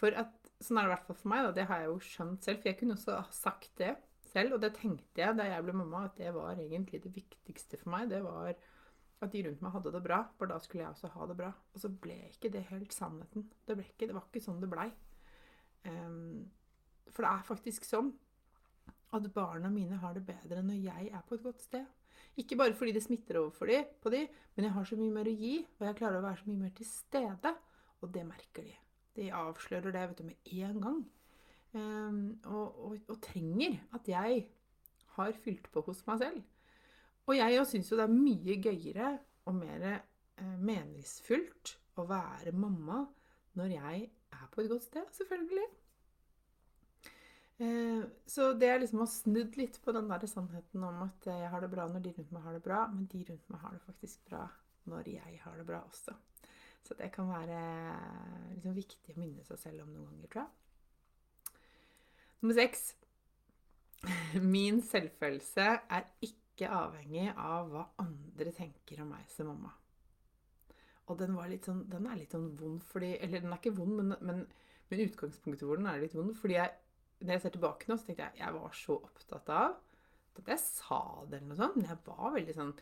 For 0.00 0.16
at, 0.16 0.36
Sånn 0.60 0.76
er 0.76 0.84
det 0.84 0.90
i 0.90 0.92
hvert 0.92 1.06
fall 1.08 1.16
for 1.16 1.32
meg. 1.32 1.44
Da. 1.46 1.52
Det 1.56 1.64
har 1.70 1.78
jeg 1.80 1.88
jo 1.88 2.00
skjønt 2.04 2.44
selv. 2.44 2.58
For 2.60 2.68
jeg 2.68 2.76
kunne 2.76 2.96
også 2.98 3.14
sagt 3.32 3.70
det 3.80 3.94
selv. 4.28 4.56
Og 4.56 4.64
det 4.64 4.74
tenkte 4.76 5.22
jeg 5.22 5.36
da 5.38 5.46
jeg 5.48 5.64
ble 5.64 5.76
mamma, 5.76 6.02
at 6.08 6.18
det 6.20 6.34
var 6.36 6.60
egentlig 6.60 7.00
det 7.04 7.14
viktigste 7.14 7.80
for 7.80 7.92
meg. 7.94 8.10
Det 8.12 8.20
var 8.24 8.52
at 9.20 9.32
de 9.32 9.42
rundt 9.44 9.62
meg 9.64 9.72
hadde 9.72 9.92
det 9.92 10.02
bra, 10.04 10.18
for 10.36 10.48
da 10.48 10.58
skulle 10.60 10.84
jeg 10.84 10.94
også 10.94 11.10
ha 11.14 11.28
det 11.28 11.36
bra. 11.36 11.48
Og 11.74 11.82
så 11.82 11.90
ble 11.92 12.18
ikke 12.28 12.52
det 12.52 12.66
helt 12.68 12.92
sannheten. 12.96 13.48
Det, 13.68 13.76
ikke, 13.84 14.08
det 14.08 14.16
var 14.16 14.28
ikke 14.28 14.44
sånn 14.44 14.60
det 14.60 14.68
blei. 14.72 14.90
For 15.84 17.24
det 17.24 17.30
er 17.30 17.46
faktisk 17.46 17.86
sånn 17.88 18.12
at 19.16 19.26
barna 19.34 19.70
mine 19.72 19.98
har 20.02 20.14
det 20.14 20.22
bedre 20.26 20.62
når 20.62 20.84
jeg 20.84 21.08
er 21.10 21.24
på 21.26 21.36
et 21.36 21.44
godt 21.44 21.64
sted. 21.64 21.86
Ikke 22.38 22.56
bare 22.60 22.76
fordi 22.76 22.94
det 22.94 23.02
smitter 23.02 23.40
over 23.40 23.66
de, 23.66 23.80
på 24.02 24.12
de, 24.12 24.20
men 24.54 24.66
jeg 24.66 24.74
har 24.76 24.86
så 24.86 24.98
mye 24.98 25.14
mer 25.14 25.28
å 25.28 25.34
gi, 25.34 25.56
og 25.80 25.86
jeg 25.88 25.98
klarer 25.98 26.20
å 26.20 26.24
være 26.24 26.42
så 26.42 26.50
mye 26.50 26.62
mer 26.62 26.74
til 26.76 26.88
stede. 26.88 27.54
Og 28.00 28.12
det 28.14 28.22
merker 28.28 28.64
de. 28.64 28.76
De 29.18 29.26
avslører 29.34 29.92
det 29.92 30.04
vet 30.12 30.20
du, 30.20 30.28
med 30.28 30.52
en 30.62 30.84
gang. 30.84 31.00
Og, 31.74 32.78
og, 32.86 32.94
og, 33.06 33.16
trenger 33.22 33.76
at 33.94 34.08
jeg 34.10 34.46
har 35.16 35.36
fylt 35.42 35.68
på 35.72 35.82
hos 35.86 36.00
meg 36.06 36.22
selv. 36.22 36.40
Og 37.28 37.36
jeg 37.36 37.66
syns 37.68 37.90
jo 37.90 37.98
det 37.98 38.06
er 38.06 38.14
mye 38.14 38.56
gøyere 38.62 39.10
og 39.50 39.58
mer 39.58 39.84
eh, 39.90 40.56
meningsfullt 40.58 41.76
å 42.00 42.06
være 42.08 42.54
mamma 42.56 43.04
når 43.58 43.74
jeg 43.76 44.08
er 44.32 44.48
på 44.52 44.62
et 44.62 44.70
godt 44.70 44.86
sted, 44.86 45.06
selvfølgelig. 45.16 45.68
Eh, 47.60 48.04
så 48.26 48.52
det 48.56 48.70
er 48.70 48.80
liksom 48.80 49.02
å 49.04 49.10
snudd 49.10 49.58
litt 49.60 49.76
på 49.84 49.92
den 49.92 50.08
der 50.08 50.24
sannheten 50.30 50.84
om 50.86 51.02
at 51.04 51.26
jeg 51.28 51.50
har 51.52 51.60
det 51.60 51.68
bra 51.72 51.84
når 51.90 52.04
de 52.06 52.14
rundt 52.16 52.32
meg 52.32 52.46
har 52.46 52.56
det 52.56 52.64
bra, 52.64 52.86
men 52.92 53.04
de 53.12 53.20
rundt 53.28 53.52
meg 53.52 53.64
har 53.64 53.76
det 53.76 53.82
faktisk 53.84 54.22
bra 54.30 54.46
når 54.88 55.10
jeg 55.12 55.40
har 55.42 55.58
det 55.60 55.66
bra 55.68 55.82
også. 55.84 56.14
Så 56.86 56.96
det 56.96 57.10
kan 57.12 57.28
være 57.28 57.58
liksom 58.54 58.74
viktig 58.78 59.14
å 59.14 59.20
minne 59.20 59.44
seg 59.44 59.60
selv 59.60 59.84
om 59.84 59.92
noen 59.92 60.08
ganger, 60.08 60.32
tror 60.32 60.46
jeg. 60.46 60.56
Nummer 62.40 62.56
seks. 62.56 62.86
Min 64.54 64.80
selvfølelse 64.80 65.66
er 65.92 66.08
ikke 66.24 66.72
avhengig 66.72 67.28
av 67.36 67.68
hva 67.68 67.84
andre 68.00 68.56
tenker 68.56 69.04
om 69.04 69.12
meg 69.12 69.28
som 69.28 69.52
mamma. 69.52 69.74
Og 71.10 71.18
den, 71.18 71.34
sånn, 71.64 71.84
den 71.90 72.06
er 72.06 72.20
litt 72.20 72.34
sånn 72.36 72.52
vond 72.58 72.82
fordi 72.86 73.16
Eller 73.18 73.42
den 73.42 73.50
er 73.50 73.58
ikke 73.58 73.74
vond, 73.74 73.96
men, 73.98 74.14
men, 74.22 74.44
men 74.90 75.04
utgangspunktet 75.08 75.66
for 75.66 75.80
den 75.80 75.90
er 75.90 76.02
litt 76.04 76.14
vond. 76.14 76.36
fordi 76.38 76.56
jeg, 76.56 76.76
når 77.20 77.34
jeg 77.34 77.44
ser 77.44 77.54
tilbake 77.56 77.90
nå, 77.90 77.98
så 77.98 78.08
tenkte 78.08 78.28
jeg 78.28 78.44
jeg 78.44 78.56
var 78.56 78.80
så 78.80 78.96
opptatt 79.00 79.54
av 79.56 79.78
at 80.40 80.48
jeg 80.54 80.62
sa 80.62 81.02
det 81.28 81.36
eller 81.36 81.50
noe 81.50 81.58
sånt. 81.58 81.76
Men 81.76 81.90
jeg 81.90 82.02
var 82.06 82.34
veldig 82.38 82.56
sånn 82.56 82.74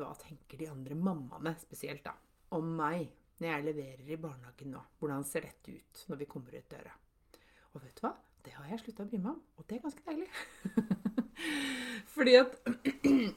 Hva 0.00 0.14
tenker 0.20 0.60
de 0.60 0.68
andre 0.70 0.96
mammaene 0.96 1.52
spesielt, 1.60 2.06
da, 2.06 2.14
om 2.56 2.70
meg? 2.78 3.10
når 3.36 3.50
jeg 3.50 3.64
leverer 3.66 4.12
i 4.12 4.20
barnehagen 4.20 4.72
nå. 4.72 4.82
Hvordan 5.00 5.24
ser 5.28 5.44
dette 5.44 5.74
ut 5.74 6.04
når 6.10 6.20
vi 6.22 6.28
kommer 6.30 6.56
ut 6.56 6.70
døra? 6.70 6.92
Og 7.74 7.82
vet 7.82 7.98
du 7.98 8.06
hva? 8.06 8.14
Det 8.46 8.54
har 8.54 8.70
jeg 8.70 8.80
slutta 8.80 9.04
å 9.04 9.10
bry 9.10 9.18
meg 9.20 9.32
om, 9.34 9.40
og 9.58 9.66
det 9.66 9.76
er 9.76 9.82
ganske 9.84 10.06
deilig. 10.06 10.28
Fordi 12.14 12.36
at 12.40 12.56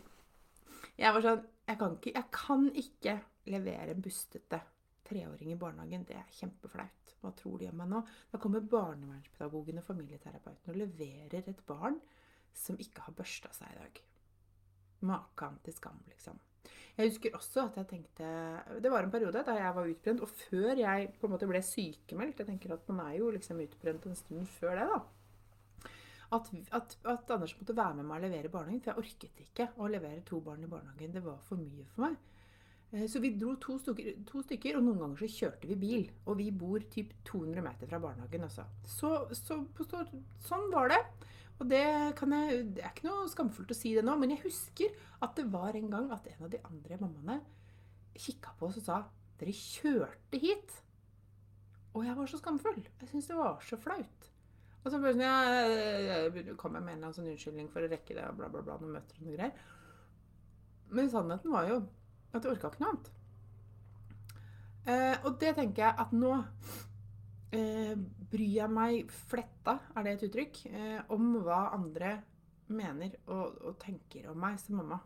Jeg 1.00 1.15
var 1.15 1.24
sånn 1.24 1.48
jeg 1.69 1.77
kan, 1.77 1.91
ikke, 2.00 2.12
jeg 2.15 2.25
kan 2.33 2.63
ikke 2.81 3.12
levere 3.48 3.93
en 3.93 4.03
bustete 4.03 4.60
treåring 5.10 5.51
i 5.53 5.60
barnehagen. 5.60 6.05
Det 6.08 6.17
er 6.17 6.36
kjempeflaut. 6.39 7.15
Hva 7.19 7.31
tror 7.36 7.60
de 7.60 7.69
om 7.69 7.79
meg 7.81 7.89
nå? 7.91 8.03
Da 8.31 8.39
kommer 8.41 8.65
barnevernspedagogen 8.75 9.81
og 9.81 9.88
familieterapeuten 9.88 10.74
og 10.74 10.79
leverer 10.79 11.50
et 11.50 11.65
barn 11.67 12.00
som 12.55 12.79
ikke 12.79 13.08
har 13.08 13.17
børsta 13.17 13.51
seg 13.55 13.74
i 13.74 13.79
dag. 13.79 14.00
Makan 15.10 15.60
til 15.63 15.75
skam, 15.75 16.00
liksom. 16.12 16.39
Jeg 16.98 17.13
husker 17.13 17.36
også 17.38 17.62
at 17.69 17.77
jeg 17.79 17.88
tenkte 17.88 18.29
Det 18.84 18.89
var 18.91 19.05
en 19.05 19.12
periode 19.12 19.43
da 19.48 19.53
jeg 19.55 19.75
var 19.75 19.88
utbrent, 19.88 20.24
og 20.25 20.31
før 20.41 20.81
jeg 20.81 21.05
på 21.22 21.27
en 21.27 21.31
måte 21.31 21.48
ble 21.48 21.62
sykemeldt 21.63 22.41
Jeg 22.41 22.50
tenker 22.50 22.74
at 22.75 22.89
man 22.91 23.00
er 23.05 23.13
jo 23.22 23.29
liksom 23.31 23.62
utbrent 23.63 24.08
en 24.10 24.19
stund 24.19 24.50
før 24.58 24.75
det, 24.75 24.88
da. 24.91 25.00
At, 26.36 26.50
at, 26.75 26.98
at, 27.10 27.31
Anders 27.34 27.55
måtte 27.58 27.77
være 27.77 27.96
med 27.98 28.05
meg 28.05 28.19
og 28.19 28.25
levere 28.27 28.51
barnehagen. 28.53 28.81
For 28.84 28.91
jeg 28.91 29.01
orket 29.01 29.39
ikke 29.46 29.69
å 29.81 29.88
levere 29.89 30.25
to 30.27 30.41
barn 30.46 30.65
i 30.65 30.69
barnehagen. 30.69 31.15
Det 31.15 31.24
var 31.25 31.39
for 31.48 31.62
mye 31.62 31.88
for 31.89 32.05
meg. 32.05 32.19
Eh, 32.91 33.05
så 33.10 33.22
vi 33.22 33.34
dro 33.38 33.53
to 33.62 33.77
stykker, 33.81 34.24
to 34.29 34.41
stykker, 34.46 34.77
og 34.79 34.86
noen 34.86 35.03
ganger 35.03 35.22
så 35.22 35.29
kjørte 35.36 35.69
vi 35.69 35.77
bil. 35.79 36.08
Og 36.25 36.39
vi 36.39 36.50
bor 36.51 36.84
typ 36.93 37.13
200 37.29 37.65
meter 37.65 37.91
fra 37.91 38.01
barnehagen. 38.01 38.48
Altså. 38.48 38.65
Så, 38.88 39.13
så, 39.38 39.62
så, 39.86 40.03
sånn 40.48 40.67
var 40.74 40.91
det. 40.93 41.00
Og 41.60 41.67
det, 41.69 41.84
jeg, 41.84 42.65
det, 42.74 42.84
er 42.84 42.91
ikke 42.93 43.10
noe 43.10 43.29
skamfullt 43.29 43.74
å 43.74 43.77
si 43.77 43.91
det 43.98 44.05
nå, 44.08 44.15
men 44.19 44.31
jeg 44.31 44.46
husker 44.46 44.93
at 45.25 45.34
det 45.36 45.50
var 45.51 45.75
en 45.75 45.89
gang 45.91 46.08
at 46.15 46.27
en 46.31 46.46
av 46.48 46.53
de 46.53 46.62
andre 46.63 47.00
mammaene 47.01 47.41
kikka 48.19 48.53
på 48.60 48.69
oss 48.69 48.79
og 48.79 48.86
sa 48.86 49.00
Dere 49.39 49.53
kjørte 49.55 50.39
hit! 50.39 50.74
Og 51.96 52.03
jeg 52.03 52.15
var 52.17 52.27
så 52.27 52.38
skamfull. 52.39 52.81
Jeg 53.00 53.08
syntes 53.08 53.29
det 53.31 53.38
var 53.38 53.62
så 53.65 53.77
flaut. 53.79 54.25
Og 54.79 54.89
så 54.91 55.00
sånn, 55.00 55.22
jeg, 55.24 56.55
kom 56.60 56.75
jeg 56.75 56.86
med 56.86 56.98
en 56.98 57.05
eller 57.05 57.15
sånn 57.15 57.29
unnskyldning 57.31 57.69
for 57.72 57.84
å 57.84 57.89
rekke 57.91 58.15
det, 58.15 58.25
og 58.27 58.36
bla, 58.39 58.50
bla, 58.51 58.63
bla, 58.63 58.75
noen 58.79 58.98
møter 58.98 59.19
og 59.19 59.27
noe 59.27 59.38
greier. 59.38 59.63
Men 60.96 61.12
sannheten 61.12 61.55
var 61.55 61.67
jo 61.69 61.79
at 62.33 62.43
jeg 62.43 62.53
orka 62.53 62.71
ikke 62.71 62.83
noe 62.83 62.93
annet. 62.93 63.12
Eh, 64.89 65.15
og 65.25 65.38
det 65.41 65.53
tenker 65.57 65.86
jeg 65.86 65.95
at 66.05 66.15
nå 66.15 66.33
eh, 67.57 67.93
bryr 68.29 68.55
jeg 68.55 68.74
meg 68.74 69.13
fletta, 69.29 69.77
er 69.95 70.05
det 70.05 70.15
et 70.15 70.27
uttrykk, 70.29 70.62
eh, 70.71 71.00
om 71.13 71.31
hva 71.43 71.65
andre 71.77 72.17
mener 72.69 73.15
og, 73.27 73.59
og, 73.65 73.75
tenker 73.81 74.29
om 74.29 74.39
meg 74.39 74.59
som 74.62 74.79
mamma. 74.79 75.00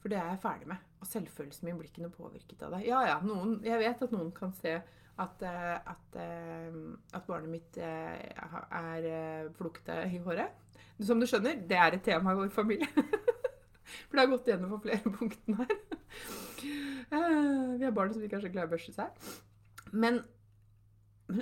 For 0.00 0.12
det 0.12 0.18
er 0.20 0.34
jeg 0.34 0.42
ferdig 0.42 0.68
med. 0.68 0.90
Og 1.00 1.08
selvfølelsen 1.08 1.68
min 1.68 1.78
blir 1.78 1.88
ikke 1.88 2.04
noe 2.04 2.12
påvirket 2.12 2.64
av 2.64 2.76
det. 2.76 2.84
Ja, 2.88 3.00
ja, 3.08 3.16
noen, 3.24 3.58
jeg 3.64 3.80
vet 3.80 4.04
at 4.04 4.12
noen 4.12 4.32
kan 4.36 4.52
se 4.56 4.78
at, 5.14 5.42
eh, 5.46 5.74
at, 5.78 6.16
eh, 6.18 6.76
at 7.14 7.26
barnet 7.26 7.50
mitt 7.52 7.78
eh, 7.78 8.24
er 8.34 9.50
flukte 9.58 10.00
i 10.10 10.20
håret. 10.24 10.60
Som 11.02 11.20
du 11.20 11.26
skjønner, 11.26 11.58
det 11.68 11.78
er 11.78 11.96
et 11.96 12.04
tema 12.06 12.34
i 12.34 12.38
vår 12.38 12.50
familie. 12.54 12.88
For 14.08 14.16
det 14.16 14.24
har 14.24 14.32
gått 14.32 14.50
gjennom 14.50 14.74
på 14.74 14.82
flere 14.88 15.14
punkter 15.14 15.60
her. 15.60 15.93
Vi 17.14 17.84
har 17.84 17.94
barn 17.96 18.14
som 18.14 18.22
ikke 18.24 18.38
er 18.40 18.46
så 18.46 18.52
glad 18.52 18.66
i 18.66 18.70
å 18.70 18.74
børste 18.74 18.94
seg. 18.96 19.26
Men 19.94 20.22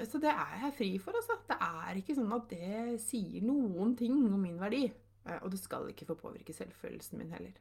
så 0.06 0.20
det 0.22 0.30
er 0.30 0.58
jeg 0.62 0.74
fri 0.76 0.90
for, 1.02 1.16
altså. 1.18 1.36
Det 1.48 1.58
er 1.58 1.98
ikke 1.98 2.14
sånn 2.16 2.34
at 2.36 2.50
det 2.52 3.00
sier 3.02 3.42
noen 3.44 3.96
ting 3.98 4.14
om 4.20 4.38
min 4.40 4.60
verdi. 4.60 4.86
Uh, 5.26 5.38
og 5.42 5.52
det 5.54 5.60
skal 5.62 5.88
ikke 5.90 6.06
få 6.08 6.18
påvirke 6.18 6.54
selvfølelsen 6.54 7.18
min 7.20 7.34
heller. 7.34 7.54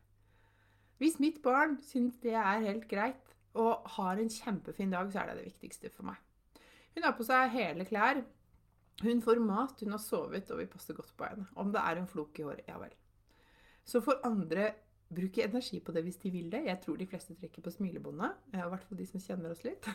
Hvis 1.01 1.18
mitt 1.22 1.39
barn 1.41 1.80
syns 1.86 2.20
det 2.22 2.36
er 2.38 2.65
helt 2.65 2.86
greit 2.89 3.34
og 3.58 3.88
har 3.98 4.22
en 4.22 4.30
kjempefin 4.32 4.94
dag, 4.94 5.10
så 5.12 5.22
er 5.24 5.32
det 5.32 5.41
det 5.41 5.48
viktigste 5.50 5.89
for 5.94 6.12
meg. 6.12 6.20
Hun 6.94 7.08
har 7.08 7.15
på 7.18 7.25
seg 7.25 7.51
hele 7.56 7.88
klær. 7.89 8.22
Hun 9.01 9.22
får 9.25 9.41
mat, 9.41 9.82
hun 9.82 9.96
har 9.96 10.01
sovet, 10.03 10.51
og 10.53 10.62
vi 10.62 10.70
passer 10.70 10.96
godt 10.96 11.15
på 11.18 11.25
henne. 11.25 11.48
Om 11.58 11.72
det 11.74 11.82
er 11.82 11.98
en 11.98 12.10
flok 12.10 12.38
i 12.38 12.46
håret, 12.46 12.67
ja 12.69 12.78
vel. 12.78 12.93
Så 13.88 14.02
for 14.06 14.21
andre 14.28 14.69
bruke 15.15 15.43
energi 15.43 15.80
på 15.84 15.93
det 15.95 16.04
hvis 16.06 16.19
de 16.21 16.32
vil 16.34 16.47
det. 16.54 16.63
Jeg 16.67 16.80
tror 16.84 16.97
de 17.00 17.08
fleste 17.10 17.36
trekker 17.38 17.63
på 17.65 17.74
smilebåndet. 17.74 18.38
I 18.54 18.63
hvert 18.71 18.88
fall 18.88 19.00
de 19.00 19.08
som 19.10 19.24
kjenner 19.24 19.54
oss 19.54 19.63
litt. 19.65 19.88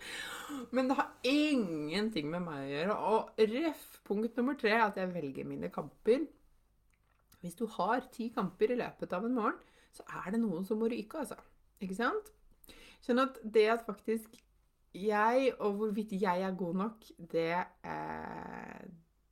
Men 0.74 0.90
det 0.90 0.98
har 0.98 1.14
ingenting 1.26 2.30
med 2.32 2.44
meg 2.46 2.64
å 2.64 2.72
gjøre. 2.72 2.98
Og 3.12 3.44
ref 3.54 3.86
punkt 4.06 4.36
nummer 4.40 4.58
tre 4.60 4.74
at 4.80 5.00
jeg 5.00 5.12
velger 5.14 5.48
mine 5.48 5.72
kamper. 5.72 6.26
Hvis 7.40 7.56
du 7.56 7.64
har 7.78 8.04
ti 8.12 8.28
kamper 8.34 8.74
i 8.74 8.80
løpet 8.82 9.16
av 9.16 9.24
en 9.24 9.38
morgen, 9.38 9.58
så 9.94 10.04
er 10.20 10.34
det 10.34 10.42
noen 10.42 10.66
som 10.66 10.78
må 10.80 10.90
ryke, 10.90 11.22
altså. 11.22 11.38
Ikke 11.80 11.96
sant? 11.96 12.28
Sånn 13.00 13.22
at 13.22 13.38
det 13.42 13.66
at 13.72 13.86
faktisk 13.86 14.36
jeg, 14.92 15.52
og 15.62 15.78
hvorvidt 15.78 16.12
jeg 16.20 16.42
er 16.42 16.56
god 16.58 16.74
nok, 16.74 17.04
det, 17.32 17.64
eh, 17.86 18.80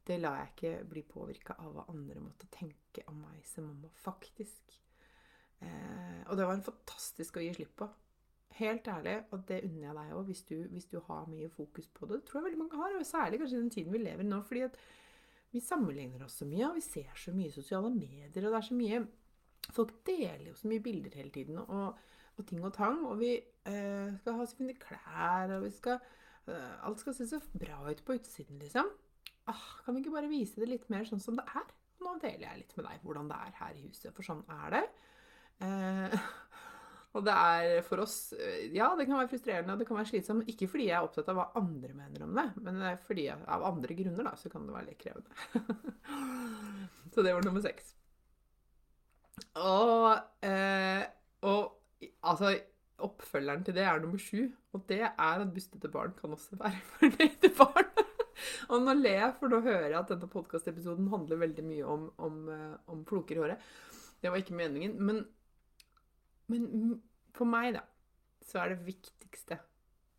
det 0.06 0.20
lar 0.22 0.38
jeg 0.38 0.52
ikke 0.54 0.84
bli 0.88 1.02
påvirka 1.02 1.58
av 1.58 1.72
hva 1.74 1.88
andre 1.92 2.22
måtte 2.22 2.48
tenke 2.54 3.04
om 3.10 3.18
meg 3.26 3.42
som 3.46 3.66
mamma, 3.66 3.90
faktisk. 3.92 4.78
Eh, 5.64 6.20
og 6.28 6.36
det 6.38 6.46
var 6.46 6.58
en 6.58 6.66
fantastisk 6.66 7.38
å 7.38 7.44
gi 7.44 7.54
slipp 7.56 7.74
på. 7.80 7.88
Helt 8.58 8.88
ærlig, 8.90 9.14
og 9.30 9.44
det 9.46 9.60
unner 9.66 9.84
jeg 9.86 9.96
deg 9.98 10.14
òg, 10.18 10.24
hvis, 10.26 10.42
hvis, 10.72 10.88
du 10.90 10.98
har 11.06 11.28
mye 11.30 11.50
fokus 11.52 11.86
på 11.94 12.08
det. 12.08 12.20
Det 12.20 12.28
tror 12.28 12.40
jeg 12.40 12.48
veldig 12.48 12.62
mange 12.64 12.80
har, 12.80 12.96
og 12.96 13.06
særlig 13.06 13.38
kanskje 13.42 13.58
i 13.58 13.62
den 13.62 13.74
tiden 13.74 13.94
vi 13.94 14.02
lever 14.02 14.24
i 14.24 14.28
nå. 14.28 14.40
fordi 14.48 14.64
at 14.66 14.78
vi 15.52 15.62
sammenligner 15.64 16.24
oss 16.26 16.40
så 16.40 16.48
mye, 16.48 16.66
og 16.68 16.76
vi 16.76 16.84
ser 16.84 17.12
så 17.16 17.32
mye 17.32 17.52
sosiale 17.54 17.90
medier, 17.94 18.28
og 18.28 18.34
det 18.34 18.60
er 18.60 18.68
så 18.70 18.78
mye 18.78 19.06
Folk 19.74 19.90
deler 20.06 20.46
jo 20.46 20.54
så 20.56 20.68
mye 20.70 20.80
bilder 20.80 21.12
hele 21.18 21.28
tiden, 21.34 21.58
og, 21.60 21.98
og 22.38 22.46
ting 22.48 22.62
og 22.64 22.70
tang. 22.72 23.02
Og 23.04 23.18
vi 23.20 23.34
eh, 23.36 24.14
skal 24.16 24.38
ha 24.38 24.46
så 24.48 24.56
fine 24.56 24.72
klær, 24.80 25.52
og 25.58 25.66
vi 25.66 25.72
skal 25.74 25.98
eh, 26.48 26.86
Alt 26.88 27.02
skal 27.02 27.16
se 27.18 27.26
så 27.28 27.40
bra 27.52 27.82
ut 27.84 28.00
på 28.06 28.16
utsiden, 28.16 28.56
liksom. 28.62 28.88
Ah, 29.50 29.66
kan 29.84 29.92
vi 29.92 30.00
ikke 30.00 30.14
bare 30.14 30.30
vise 30.30 30.60
det 30.60 30.70
litt 30.70 30.88
mer 30.92 31.04
sånn 31.08 31.20
som 31.20 31.36
det 31.36 31.44
er? 31.52 31.68
Nå 32.00 32.14
deler 32.22 32.46
jeg 32.46 32.62
litt 32.62 32.74
med 32.78 32.88
deg 32.88 33.04
hvordan 33.04 33.28
det 33.28 33.42
er 33.44 33.54
her 33.58 33.76
i 33.76 33.84
huset, 33.90 34.14
for 34.16 34.24
sånn 34.24 34.44
er 34.56 34.78
det. 34.78 34.82
Eh, 35.64 36.16
og 37.18 37.24
det 37.26 37.34
er 37.34 37.80
for 37.86 38.04
oss 38.04 38.32
eh, 38.36 38.68
Ja, 38.76 38.92
det 38.98 39.08
kan 39.08 39.18
være 39.18 39.30
frustrerende 39.32 39.74
og 39.74 39.82
det 39.82 39.88
kan 39.88 39.98
være 39.98 40.10
slitsomt. 40.12 40.48
Ikke 40.52 40.70
fordi 40.70 40.88
jeg 40.90 40.98
er 40.98 41.06
opptatt 41.06 41.30
av 41.32 41.40
hva 41.40 41.48
andre 41.60 41.94
mener 41.96 42.26
om 42.26 42.34
det, 42.38 42.48
men 42.64 42.82
fordi 43.06 43.28
av 43.34 43.68
andre 43.72 43.98
grunner 43.98 44.30
da, 44.30 44.34
så 44.38 44.52
kan 44.52 44.66
det 44.68 44.76
være 44.76 44.90
litt 44.90 45.02
krevende. 45.02 46.02
så 47.14 47.24
det 47.26 47.34
var 47.34 47.46
nummer 47.46 47.64
seks. 47.64 47.94
Og, 49.58 50.10
eh, 50.46 51.04
og 51.46 52.08
altså 52.26 52.56
Oppfølgeren 52.98 53.62
til 53.62 53.76
det 53.76 53.84
er 53.86 54.00
nummer 54.02 54.18
sju, 54.18 54.48
og 54.74 54.80
det 54.90 55.04
er 55.04 55.12
at 55.14 55.50
bustete 55.54 55.86
barn 55.92 56.16
kan 56.18 56.32
også 56.34 56.56
være 56.58 56.80
fornøyde 56.96 57.50
barn. 57.54 57.92
og 58.74 58.82
nå 58.82 58.94
ler 58.98 59.20
jeg, 59.20 59.34
for 59.38 59.52
nå 59.52 59.60
hører 59.62 59.92
jeg 59.92 59.98
at 60.00 60.10
denne 60.10 60.30
podkastepisoden 60.32 61.06
handler 61.12 61.38
veldig 61.44 61.64
mye 61.68 61.84
om, 61.86 62.08
om, 62.18 62.40
eh, 62.50 62.74
om 62.90 63.04
floker 63.06 63.38
i 63.38 63.44
håret. 63.44 63.68
Det 64.18 64.32
var 64.32 64.42
ikke 64.42 64.58
meningen. 64.58 64.96
Men 64.98 65.22
men 66.48 66.98
for 67.36 67.48
meg, 67.48 67.74
da, 67.76 67.84
så 68.48 68.62
er 68.62 68.72
det 68.72 68.86
viktigste 68.86 69.58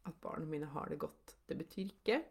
at 0.09 0.19
barna 0.23 0.47
mine 0.49 0.69
har 0.73 0.89
det 0.91 0.99
godt. 1.01 1.35
Det 1.49 1.57
betyr 1.57 1.89
ikke 1.89 2.21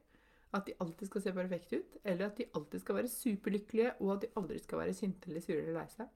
at 0.56 0.64
de 0.64 0.76
alltid 0.80 1.10
skal 1.10 1.24
se 1.24 1.34
perfekte 1.36 1.80
ut, 1.82 1.96
eller 2.08 2.30
at 2.30 2.38
de 2.38 2.46
alltid 2.56 2.80
skal 2.80 2.96
være 3.00 3.10
superlykkelige, 3.12 3.90
og 4.00 4.14
at 4.14 4.22
de 4.24 4.30
aldri 4.40 4.60
skal 4.62 4.80
være 4.80 4.96
sinte 4.96 5.28
eller 5.28 5.44
sure 5.44 5.60
eller 5.60 5.76
lei 5.76 5.88
seg. 5.92 6.08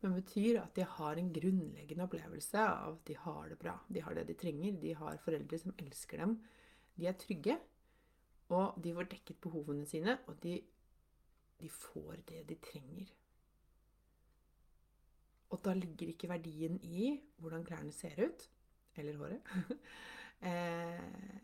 Men 0.00 0.12
det 0.12 0.24
betyr 0.24 0.60
at 0.60 0.74
de 0.76 0.86
har 0.96 1.18
en 1.18 1.32
grunnleggende 1.34 2.04
opplevelse 2.06 2.62
av 2.62 2.96
at 2.96 3.04
de 3.08 3.16
har 3.18 3.48
det 3.50 3.58
bra. 3.58 3.76
De 3.88 4.02
har 4.02 4.14
det 4.14 4.26
de 4.28 4.36
trenger. 4.38 4.80
De 4.82 4.92
har 4.98 5.22
foreldre 5.22 5.58
som 5.58 5.74
elsker 5.78 6.22
dem. 6.22 6.36
De 6.96 7.08
er 7.08 7.16
trygge, 7.20 7.56
og 8.54 8.76
de 8.82 8.94
får 8.94 9.08
dekket 9.10 9.40
behovene 9.42 9.86
sine, 9.88 10.18
og 10.26 10.38
de, 10.42 10.58
de 11.60 11.70
får 11.72 12.22
det 12.28 12.44
de 12.50 12.58
trenger. 12.62 13.10
Og 15.54 15.60
da 15.64 15.74
ligger 15.76 16.10
ikke 16.10 16.30
verdien 16.30 16.78
i 16.82 17.12
hvordan 17.38 17.64
klærne 17.64 17.92
ser 17.94 18.16
ut, 18.26 18.48
eller 18.96 19.18
håret. 19.20 19.52
eh, 20.48 21.36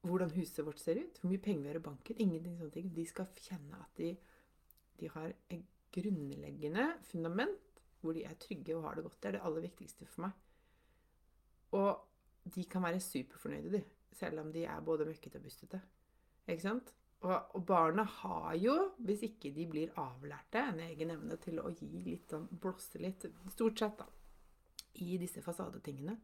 hvordan 0.00 0.34
huset 0.36 0.66
vårt 0.66 0.80
ser 0.80 1.00
ut, 1.00 1.20
hvor 1.20 1.30
mye 1.30 1.42
penger 1.42 1.62
vi 1.62 1.72
har 1.72 1.80
i 1.80 1.86
banken. 1.86 2.20
Ingenting 2.20 2.58
sånne 2.58 2.74
ting. 2.74 2.90
De 2.96 3.06
skal 3.08 3.30
kjenne 3.40 3.80
at 3.80 4.00
de, 4.00 4.12
de 5.00 5.10
har 5.14 5.32
et 5.50 5.64
grunnleggende 5.94 6.90
fundament 7.08 7.64
hvor 8.00 8.14
de 8.14 8.22
er 8.28 8.36
trygge 8.38 8.76
og 8.76 8.84
har 8.84 8.94
det 8.94 9.06
godt. 9.08 9.22
Det 9.22 9.28
er 9.28 9.38
det 9.38 9.46
aller 9.48 9.64
viktigste 9.64 10.06
for 10.06 10.26
meg. 10.26 10.36
Og 11.78 11.90
de 12.54 12.64
kan 12.64 12.82
være 12.82 13.00
superfornøyde, 13.02 13.72
de, 13.72 13.82
selv 14.16 14.40
om 14.40 14.52
de 14.52 14.64
er 14.64 14.84
både 14.84 15.06
møkkete 15.08 15.40
og 15.40 15.42
bustete. 15.42 15.80
Ikke 16.48 16.62
sant? 16.62 16.94
Og, 17.26 17.64
barna 17.66 18.04
har 18.20 18.52
jo, 18.62 18.74
hvis 19.02 19.24
ikke 19.26 19.50
de 19.54 19.64
blir 19.66 19.94
avlærte, 19.98 20.60
en 20.62 20.82
egen 20.84 21.10
evne 21.16 21.38
til 21.42 21.58
å 21.58 21.72
gi 21.74 21.88
litt 22.04 22.30
sånn 22.30 22.46
blåse 22.52 23.00
litt, 23.02 23.26
stort 23.50 23.82
sett, 23.82 23.98
da, 23.98 24.06
i 25.02 25.16
disse 25.18 25.42
fasadetingene. 25.42 26.14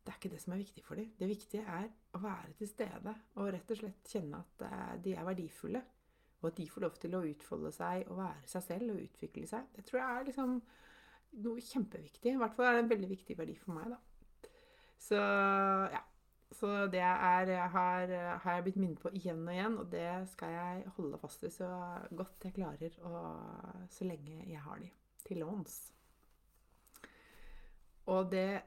Det 0.00 0.12
er 0.12 0.18
ikke 0.18 0.32
det 0.32 0.42
som 0.42 0.52
er 0.54 0.60
viktig 0.60 0.84
for 0.84 1.00
dem. 1.00 1.08
Det 1.16 1.28
viktige 1.28 1.64
er 1.68 1.88
å 2.16 2.20
være 2.20 2.52
til 2.58 2.68
stede 2.68 3.14
og 3.36 3.50
rett 3.54 3.72
og 3.72 3.80
slett 3.80 4.12
kjenne 4.12 4.40
at 4.40 4.64
eh, 4.68 4.92
de 5.04 5.16
er 5.16 5.26
verdifulle. 5.28 5.82
Og 6.40 6.46
at 6.48 6.56
de 6.56 6.68
får 6.72 6.84
lov 6.86 6.94
til 7.00 7.16
å 7.16 7.24
utfolde 7.28 7.72
seg 7.76 8.06
og 8.08 8.20
være 8.22 8.48
seg 8.48 8.64
selv 8.64 8.94
og 8.94 9.02
utvikle 9.04 9.48
seg. 9.48 9.66
Det 9.76 9.84
tror 9.88 10.00
jeg 10.00 10.20
er 10.20 10.28
liksom 10.30 10.54
noe 11.44 11.64
kjempeviktig. 11.64 12.32
I 12.32 12.40
hvert 12.40 12.56
fall 12.56 12.70
er 12.70 12.78
det 12.78 12.84
en 12.86 12.92
veldig 12.94 13.10
viktig 13.10 13.36
verdi 13.38 13.56
for 13.60 13.76
meg, 13.76 13.92
da. 13.92 14.00
Så 15.00 15.20
ja. 15.20 16.00
Så 16.50 16.86
det 16.90 16.98
er, 16.98 17.52
har, 17.72 18.10
har 18.42 18.54
jeg 18.56 18.64
blitt 18.66 18.80
minnet 18.80 19.00
på 19.00 19.12
igjen 19.14 19.44
og 19.46 19.54
igjen, 19.54 19.76
og 19.78 19.92
det 19.92 20.08
skal 20.32 20.50
jeg 20.56 20.92
holde 20.96 21.20
fast 21.22 21.44
i 21.46 21.50
så 21.54 21.68
godt 22.10 22.44
jeg 22.48 22.56
klarer, 22.56 22.96
og 23.06 23.86
så 23.94 24.08
lenge 24.08 24.42
jeg 24.50 24.62
har 24.64 24.82
de 24.82 24.90
til 25.26 25.40
låns. 25.44 25.78
Og 28.10 28.32
det 28.32 28.62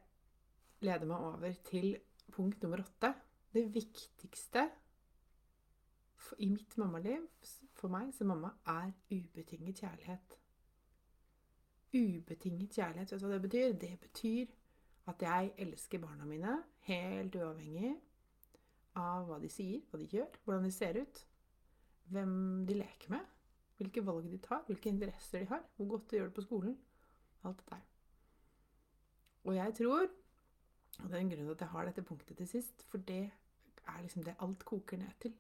leder 0.83 1.05
meg 1.09 1.27
over 1.27 1.59
til 1.67 1.97
punkt 2.31 2.63
nummer 2.63 2.85
åtte. 2.85 3.11
Det 3.53 3.67
viktigste 3.73 4.69
i 6.39 6.47
mitt 6.49 6.77
mammaliv, 6.79 7.27
for 7.75 7.91
meg 7.91 8.13
som 8.15 8.31
mamma, 8.31 8.53
er 8.65 8.93
ubetinget 9.11 9.83
kjærlighet. 9.83 10.37
Ubetinget 11.93 12.73
kjærlighet, 12.73 13.11
vet 13.11 13.21
du 13.21 13.27
hva 13.27 13.35
det 13.35 13.43
betyr? 13.43 13.73
Det 13.83 13.93
betyr 14.07 14.53
at 15.11 15.21
jeg 15.25 15.51
elsker 15.65 15.99
barna 15.99 16.25
mine 16.27 16.55
helt 16.87 17.35
uavhengig 17.35 17.93
av 18.99 19.27
hva 19.27 19.39
de 19.41 19.49
sier, 19.51 19.81
hva 19.89 19.99
de 19.99 20.07
gjør, 20.11 20.39
hvordan 20.43 20.67
de 20.67 20.73
ser 20.73 20.99
ut, 21.01 21.21
hvem 22.13 22.35
de 22.69 22.77
leker 22.77 23.13
med, 23.15 23.23
hvilke 23.79 24.03
valg 24.05 24.29
de 24.31 24.39
tar, 24.43 24.63
hvilke 24.67 24.91
interesser 24.91 25.43
de 25.43 25.49
har, 25.49 25.63
hvor 25.75 25.89
godt 25.95 26.11
de 26.11 26.19
gjør 26.19 26.29
det 26.29 26.37
på 26.37 26.45
skolen. 26.45 26.75
Alt 27.43 27.59
dette 27.59 27.75
der. 27.75 27.87
Og 29.43 29.55
jeg 29.57 29.73
tror, 29.79 30.05
og 30.99 31.09
det 31.09 31.17
er 31.17 31.23
en 31.23 31.31
grunn 31.33 31.47
til 31.47 31.55
at 31.55 31.63
jeg 31.65 31.73
har 31.73 31.89
dette 31.89 32.05
punktet 32.07 32.37
til 32.37 32.47
sist, 32.47 32.85
for 32.87 33.03
det 33.03 33.23
er 33.87 34.01
liksom 34.01 34.23
det 34.23 34.37
alt 34.39 34.63
koker 34.65 35.01
ned 35.01 35.17
til. 35.19 35.33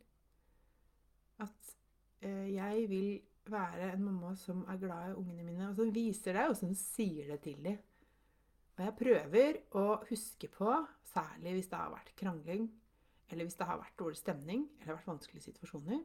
At 1.39 1.75
eh, 2.21 2.53
jeg 2.55 2.89
vil 2.89 3.21
være 3.45 3.93
en 3.93 4.03
mamma 4.03 4.33
som 4.35 4.65
er 4.67 4.77
glad 4.81 5.11
i 5.11 5.15
ungene 5.21 5.43
mine, 5.43 5.69
og 5.69 5.75
som 5.75 5.95
viser 5.95 6.35
deg, 6.35 6.49
og 6.49 6.57
som 6.57 6.73
sier 6.75 7.31
det 7.31 7.39
til 7.45 7.63
dem. 7.63 7.79
Og 8.73 8.81
jeg 8.81 8.95
prøver 8.97 9.59
å 9.77 9.85
huske 10.09 10.49
på, 10.49 10.69
særlig 11.13 11.57
hvis 11.57 11.69
det 11.69 11.77
har 11.77 11.91
vært 11.93 12.13
krangling, 12.17 12.69
eller 13.29 13.45
hvis 13.47 13.57
det 13.59 13.67
har 13.69 13.81
vært 13.81 13.99
dårlig 13.99 14.17
stemning, 14.17 14.63
eller 14.79 14.97
vært 14.97 15.11
vanskelige 15.11 15.47
situasjoner, 15.51 15.99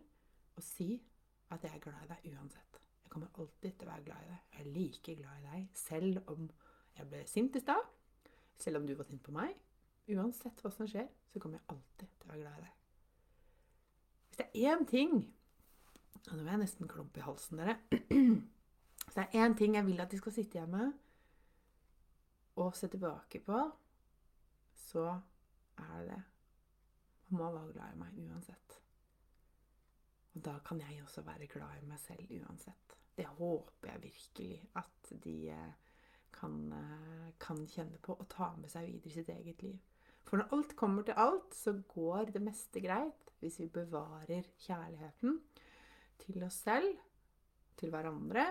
å 0.59 0.65
si 0.65 0.91
at 1.55 1.65
jeg 1.65 1.73
er 1.73 1.85
glad 1.85 2.05
i 2.05 2.11
deg 2.11 2.35
uansett. 2.35 2.81
Jeg 3.05 3.13
kommer 3.15 3.41
alltid 3.41 3.79
til 3.79 3.89
å 3.89 3.93
være 3.93 4.05
glad 4.05 4.25
i 4.25 4.29
deg. 4.29 4.43
Jeg 4.53 4.61
er 4.61 4.75
like 4.75 5.15
glad 5.23 5.39
i 5.39 5.47
deg 5.47 5.81
selv 5.81 6.33
om 6.35 6.51
jeg 6.99 7.09
ble 7.09 7.23
sint 7.31 7.57
i 7.57 7.63
stad, 7.63 7.89
selv 8.61 8.81
om 8.81 8.89
du 8.89 8.93
var 8.99 9.09
sint 9.09 9.25
på 9.25 9.33
meg. 9.33 9.57
Uansett 10.13 10.61
hva 10.65 10.73
som 10.73 10.89
skjer, 10.89 11.09
så 11.33 11.41
kommer 11.41 11.61
jeg 11.61 11.73
alltid 11.73 12.13
til 12.13 12.29
å 12.29 12.33
være 12.35 12.43
glad 12.43 12.61
i 12.61 12.67
deg. 12.67 12.77
Hvis 14.29 14.41
det 14.43 14.49
er 14.49 14.73
én 14.75 14.89
ting 14.89 15.19
og 16.29 16.35
Nå 16.37 16.43
er 16.45 16.51
jeg 16.51 16.61
nesten 16.61 16.89
klump 16.91 17.17
i 17.17 17.23
halsen, 17.25 17.61
dere. 17.63 17.79
Hvis 19.07 19.15
det 19.15 19.23
er 19.25 19.45
én 19.47 19.55
ting 19.57 19.79
jeg 19.79 19.87
vil 19.87 20.03
at 20.03 20.11
de 20.13 20.19
skal 20.21 20.35
sitte 20.35 20.59
hjemme 20.59 20.81
med, 20.83 20.97
å 22.59 22.71
se 22.75 22.91
tilbake 22.91 23.41
på, 23.45 23.61
så 24.89 25.07
er 25.79 25.95
det 25.99 26.09
det. 26.11 26.21
Mamma 27.29 27.51
var 27.53 27.73
glad 27.75 27.93
i 27.93 27.99
meg 28.01 28.21
uansett. 28.25 28.79
Og 30.35 30.45
da 30.47 30.55
kan 30.65 30.81
jeg 30.81 31.03
også 31.03 31.25
være 31.27 31.49
glad 31.51 31.83
i 31.83 31.89
meg 31.91 32.01
selv 32.01 32.31
uansett. 32.39 32.97
Det 33.19 33.27
håper 33.37 33.91
jeg 33.91 34.03
virkelig 34.03 34.53
at 34.79 35.11
de 35.25 35.37
eh, 35.53 35.95
kan, 36.33 36.57
eh, 36.73 37.31
kan 37.43 37.65
kjenne 37.69 37.99
på 38.01 38.15
og 38.15 38.29
ta 38.33 38.53
med 38.57 38.71
seg 38.73 38.87
videre 38.89 39.11
i 39.11 39.17
sitt 39.17 39.33
eget 39.35 39.65
liv. 39.67 39.79
For 40.29 40.41
når 40.41 40.55
alt 40.55 40.75
kommer 40.77 41.05
til 41.05 41.19
alt, 41.19 41.57
så 41.57 41.75
går 41.89 42.33
det 42.35 42.45
meste 42.45 42.81
greit 42.85 43.33
hvis 43.43 43.59
vi 43.63 43.69
bevarer 43.73 44.49
kjærligheten 44.61 45.39
til 46.23 46.43
oss 46.45 46.63
selv, 46.65 46.97
til 47.79 47.93
hverandre 47.95 48.49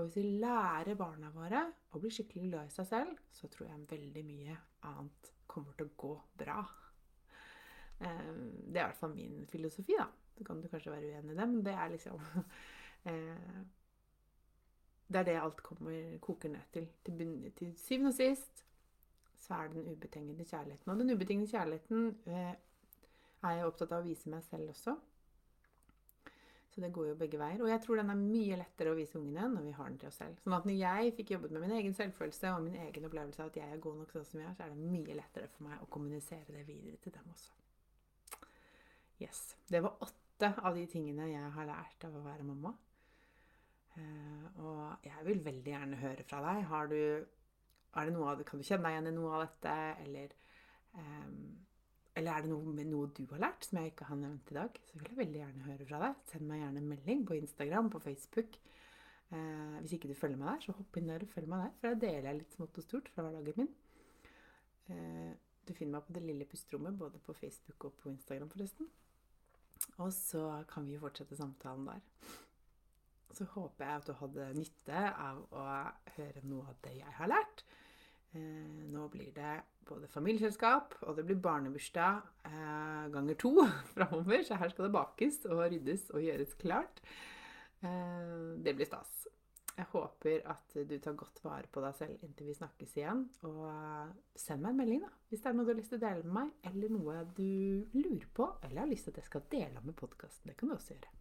og 0.00 0.06
hvis 0.08 0.16
vi 0.16 0.38
lærer 0.42 0.96
barna 0.98 1.30
våre 1.34 1.64
å 1.92 2.00
bli 2.00 2.10
skikkelig 2.14 2.48
glad 2.48 2.70
i 2.70 2.74
seg 2.74 2.88
selv, 2.88 3.18
så 3.36 3.50
tror 3.52 3.68
jeg 3.68 3.88
veldig 3.90 4.22
mye 4.26 4.56
annet 4.88 5.32
kommer 5.50 5.76
til 5.76 5.90
å 5.90 5.96
gå 6.00 6.12
bra. 6.40 6.60
Eh, 8.00 8.30
det 8.64 8.80
er 8.80 8.86
i 8.86 8.86
hvert 8.86 9.00
fall 9.02 9.12
min 9.14 9.44
filosofi, 9.50 9.98
da. 9.98 10.06
Så 10.36 10.46
kan 10.46 10.62
du 10.62 10.70
kanskje 10.72 10.94
være 10.94 11.10
uenig 11.10 11.34
i 11.34 11.36
det, 11.36 11.48
men 11.52 11.60
det 11.66 11.74
er 11.76 11.92
liksom 11.92 12.22
eh, 13.10 13.60
Det 15.10 15.20
er 15.20 15.26
det 15.26 15.36
alt 15.42 15.60
kommer, 15.66 16.16
koker 16.22 16.52
ned 16.54 16.72
til. 16.72 16.88
Til, 17.04 17.52
til 17.58 17.76
syvende 17.76 18.14
og 18.14 18.16
sist 18.16 18.64
så 19.40 19.54
er 19.56 19.68
det 19.68 19.80
den 19.80 19.92
ubetingede 19.92 20.44
kjærligheten. 20.44 20.92
Og 20.92 20.98
den 21.00 21.10
ubetingede 21.10 21.50
kjærligheten 21.50 22.10
eh, 22.26 22.54
er 23.42 23.56
jeg 23.56 23.66
opptatt 23.66 23.92
av 23.92 24.04
å 24.04 24.06
vise 24.06 24.30
meg 24.30 24.44
selv 24.46 24.70
også. 24.70 24.94
Så 26.70 26.82
det 26.84 26.92
går 26.94 27.08
jo 27.08 27.14
begge 27.18 27.38
veier. 27.40 27.62
Og 27.64 27.70
jeg 27.70 27.82
tror 27.82 27.98
den 27.98 28.12
er 28.12 28.18
mye 28.18 28.58
lettere 28.60 28.92
å 28.92 28.98
vise 28.98 29.18
ungene 29.18 29.48
når 29.50 29.64
vi 29.66 29.72
har 29.74 29.88
den 29.90 29.96
til 29.98 30.10
oss 30.10 30.20
selv. 30.20 30.36
Sånn 30.42 30.54
at 30.54 30.66
når 30.68 30.76
jeg 30.78 31.14
fikk 31.16 31.32
jobbet 31.34 31.54
med 31.54 31.64
min 31.64 31.78
egen 31.80 31.96
selvfølelse 31.98 32.52
og 32.54 32.66
min 32.66 32.76
egen 32.84 33.06
opplevelse 33.08 33.42
av 33.42 33.50
at 33.50 33.58
jeg 33.58 33.72
er 33.74 33.82
god 33.82 33.96
nok 33.98 34.12
sånn 34.14 34.28
som 34.28 34.42
jeg 34.42 34.46
er, 34.46 34.54
så 34.54 34.66
er 34.66 34.74
det 34.74 34.92
mye 34.92 35.16
lettere 35.18 35.50
for 35.50 35.66
meg 35.66 35.82
å 35.82 35.88
kommunisere 35.96 36.54
det 36.54 36.62
videre 36.68 37.00
til 37.02 37.16
dem 37.16 37.32
også. 37.34 37.56
Yes. 39.20 39.40
Det 39.68 39.82
var 39.82 39.98
åtte 40.06 40.52
av 40.62 40.78
de 40.78 40.86
tingene 40.88 41.26
jeg 41.28 41.50
har 41.56 41.68
lært 41.68 42.06
av 42.06 42.14
å 42.16 42.22
være 42.24 42.46
mamma. 42.46 42.72
Uh, 43.98 44.46
og 44.62 45.08
jeg 45.08 45.26
vil 45.26 45.42
veldig 45.44 45.72
gjerne 45.74 45.98
høre 46.00 46.24
fra 46.28 46.44
deg. 46.46 46.62
Har 46.70 46.92
du, 46.92 47.00
er 47.98 48.06
det 48.06 48.14
noe 48.14 48.30
av 48.30 48.44
kan 48.46 48.62
du 48.62 48.66
kjenne 48.66 48.86
deg 48.86 48.94
igjen 48.94 49.10
i 49.10 49.16
noe 49.18 49.34
av 49.34 49.44
dette? 49.48 49.74
Eller 50.06 50.38
um, 50.94 51.34
eller 52.18 52.34
er 52.34 52.44
det 52.44 52.50
noe 52.50 52.84
noe 52.88 53.10
du 53.14 53.22
har 53.30 53.42
lært 53.44 53.66
som 53.66 53.78
jeg 53.78 53.92
ikke 53.92 54.08
har 54.08 54.18
nevnt 54.18 54.50
i 54.50 54.56
dag, 54.56 54.78
så 54.88 54.98
vil 54.98 55.10
jeg 55.10 55.18
veldig 55.20 55.40
gjerne 55.40 55.66
høre 55.68 55.86
fra 55.86 56.00
deg. 56.04 56.22
Send 56.32 56.48
meg 56.48 56.62
gjerne 56.62 56.82
en 56.82 56.88
melding 56.90 57.22
på 57.28 57.36
Instagram, 57.38 57.90
på 57.92 58.02
Facebook. 58.02 58.58
Eh, 59.30 59.76
hvis 59.82 59.94
ikke 59.94 60.10
du 60.10 60.16
følger 60.18 60.40
meg 60.40 60.50
der, 60.50 60.64
så 60.64 60.74
hopp 60.74 60.98
inn 60.98 61.12
der 61.12 61.22
og 61.22 61.30
følg 61.30 61.52
meg 61.52 61.62
der, 61.62 61.76
for 61.78 61.92
da 61.92 62.02
deler 62.02 62.28
jeg 62.30 62.40
litt 62.40 62.56
smått 62.56 62.80
og 62.82 62.86
stort 62.86 63.10
fra 63.14 63.26
hverdagen 63.26 63.60
min. 63.62 63.70
Eh, 64.90 65.30
du 65.68 65.74
finner 65.76 65.98
meg 65.98 66.06
på 66.08 66.16
Det 66.16 66.24
lille 66.24 66.48
pusterommet 66.50 66.98
både 66.98 67.20
på 67.22 67.36
Facebook 67.38 67.86
og 67.86 67.98
på 68.02 68.10
Instagram, 68.10 68.50
forresten. 68.50 68.90
Og 70.02 70.10
så 70.12 70.64
kan 70.68 70.86
vi 70.86 70.96
jo 70.96 71.04
fortsette 71.04 71.38
samtalen 71.38 71.86
der. 71.86 72.02
Så 73.30 73.46
håper 73.54 73.86
jeg 73.86 74.00
at 74.00 74.08
du 74.08 74.16
hadde 74.18 74.48
nytte 74.58 75.04
av 75.14 75.44
å 75.54 75.66
høre 76.16 76.42
noe 76.50 76.72
av 76.72 76.80
det 76.82 76.96
jeg 76.98 77.14
har 77.20 77.30
lært. 77.30 77.62
Eh, 78.32 78.86
nå 78.92 79.08
blir 79.10 79.32
det 79.34 79.56
både 79.88 80.06
familieselskap 80.10 80.94
og 81.02 81.16
det 81.18 81.24
blir 81.26 81.40
barnebursdag 81.42 82.20
eh, 82.46 83.08
ganger 83.10 83.38
to 83.40 83.52
framover. 83.94 84.44
Så 84.46 84.58
her 84.60 84.70
skal 84.70 84.86
det 84.86 84.94
bakes 84.94 85.42
og 85.48 85.64
ryddes 85.64 86.08
og 86.14 86.22
gjøres 86.24 86.54
klart. 86.60 87.02
Eh, 87.82 88.56
det 88.62 88.76
blir 88.76 88.88
stas. 88.88 89.26
Jeg 89.80 89.86
håper 89.94 90.42
at 90.50 90.74
du 90.74 90.96
tar 91.00 91.16
godt 91.16 91.38
vare 91.40 91.68
på 91.72 91.80
deg 91.80 91.94
selv 91.96 92.24
inntil 92.26 92.50
vi 92.50 92.56
snakkes 92.58 92.96
igjen. 92.98 93.24
Og 93.48 93.70
send 94.36 94.62
meg 94.62 94.74
en 94.74 94.80
melding 94.82 95.04
da, 95.06 95.12
hvis 95.30 95.42
det 95.42 95.50
er 95.50 95.56
noe 95.56 95.66
du 95.66 95.72
har 95.72 95.78
lyst 95.80 95.94
til 95.94 96.00
å 96.00 96.04
dele 96.04 96.26
med 96.26 96.36
meg, 96.36 96.50
eller 96.68 96.92
noe 96.92 97.22
du 97.38 97.86
lurer 97.96 98.28
på, 98.36 98.50
eller 98.66 98.84
har 98.84 98.90
lyst 98.90 99.08
til 99.08 99.14
at 99.14 99.22
jeg 99.22 99.30
skal 99.30 99.46
dele 99.54 99.86
med 99.86 99.96
podkasten. 99.96 100.52
Det 100.52 100.58
kan 100.60 100.70
du 100.70 100.76
også 100.76 100.98
gjøre. 100.98 101.14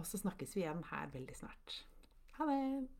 Og 0.00 0.08
så 0.08 0.18
snakkes 0.18 0.56
vi 0.56 0.64
igjen 0.64 0.82
her 0.90 1.12
veldig 1.14 1.36
snart. 1.44 1.84
Ha 2.38 2.48
det! 2.50 2.99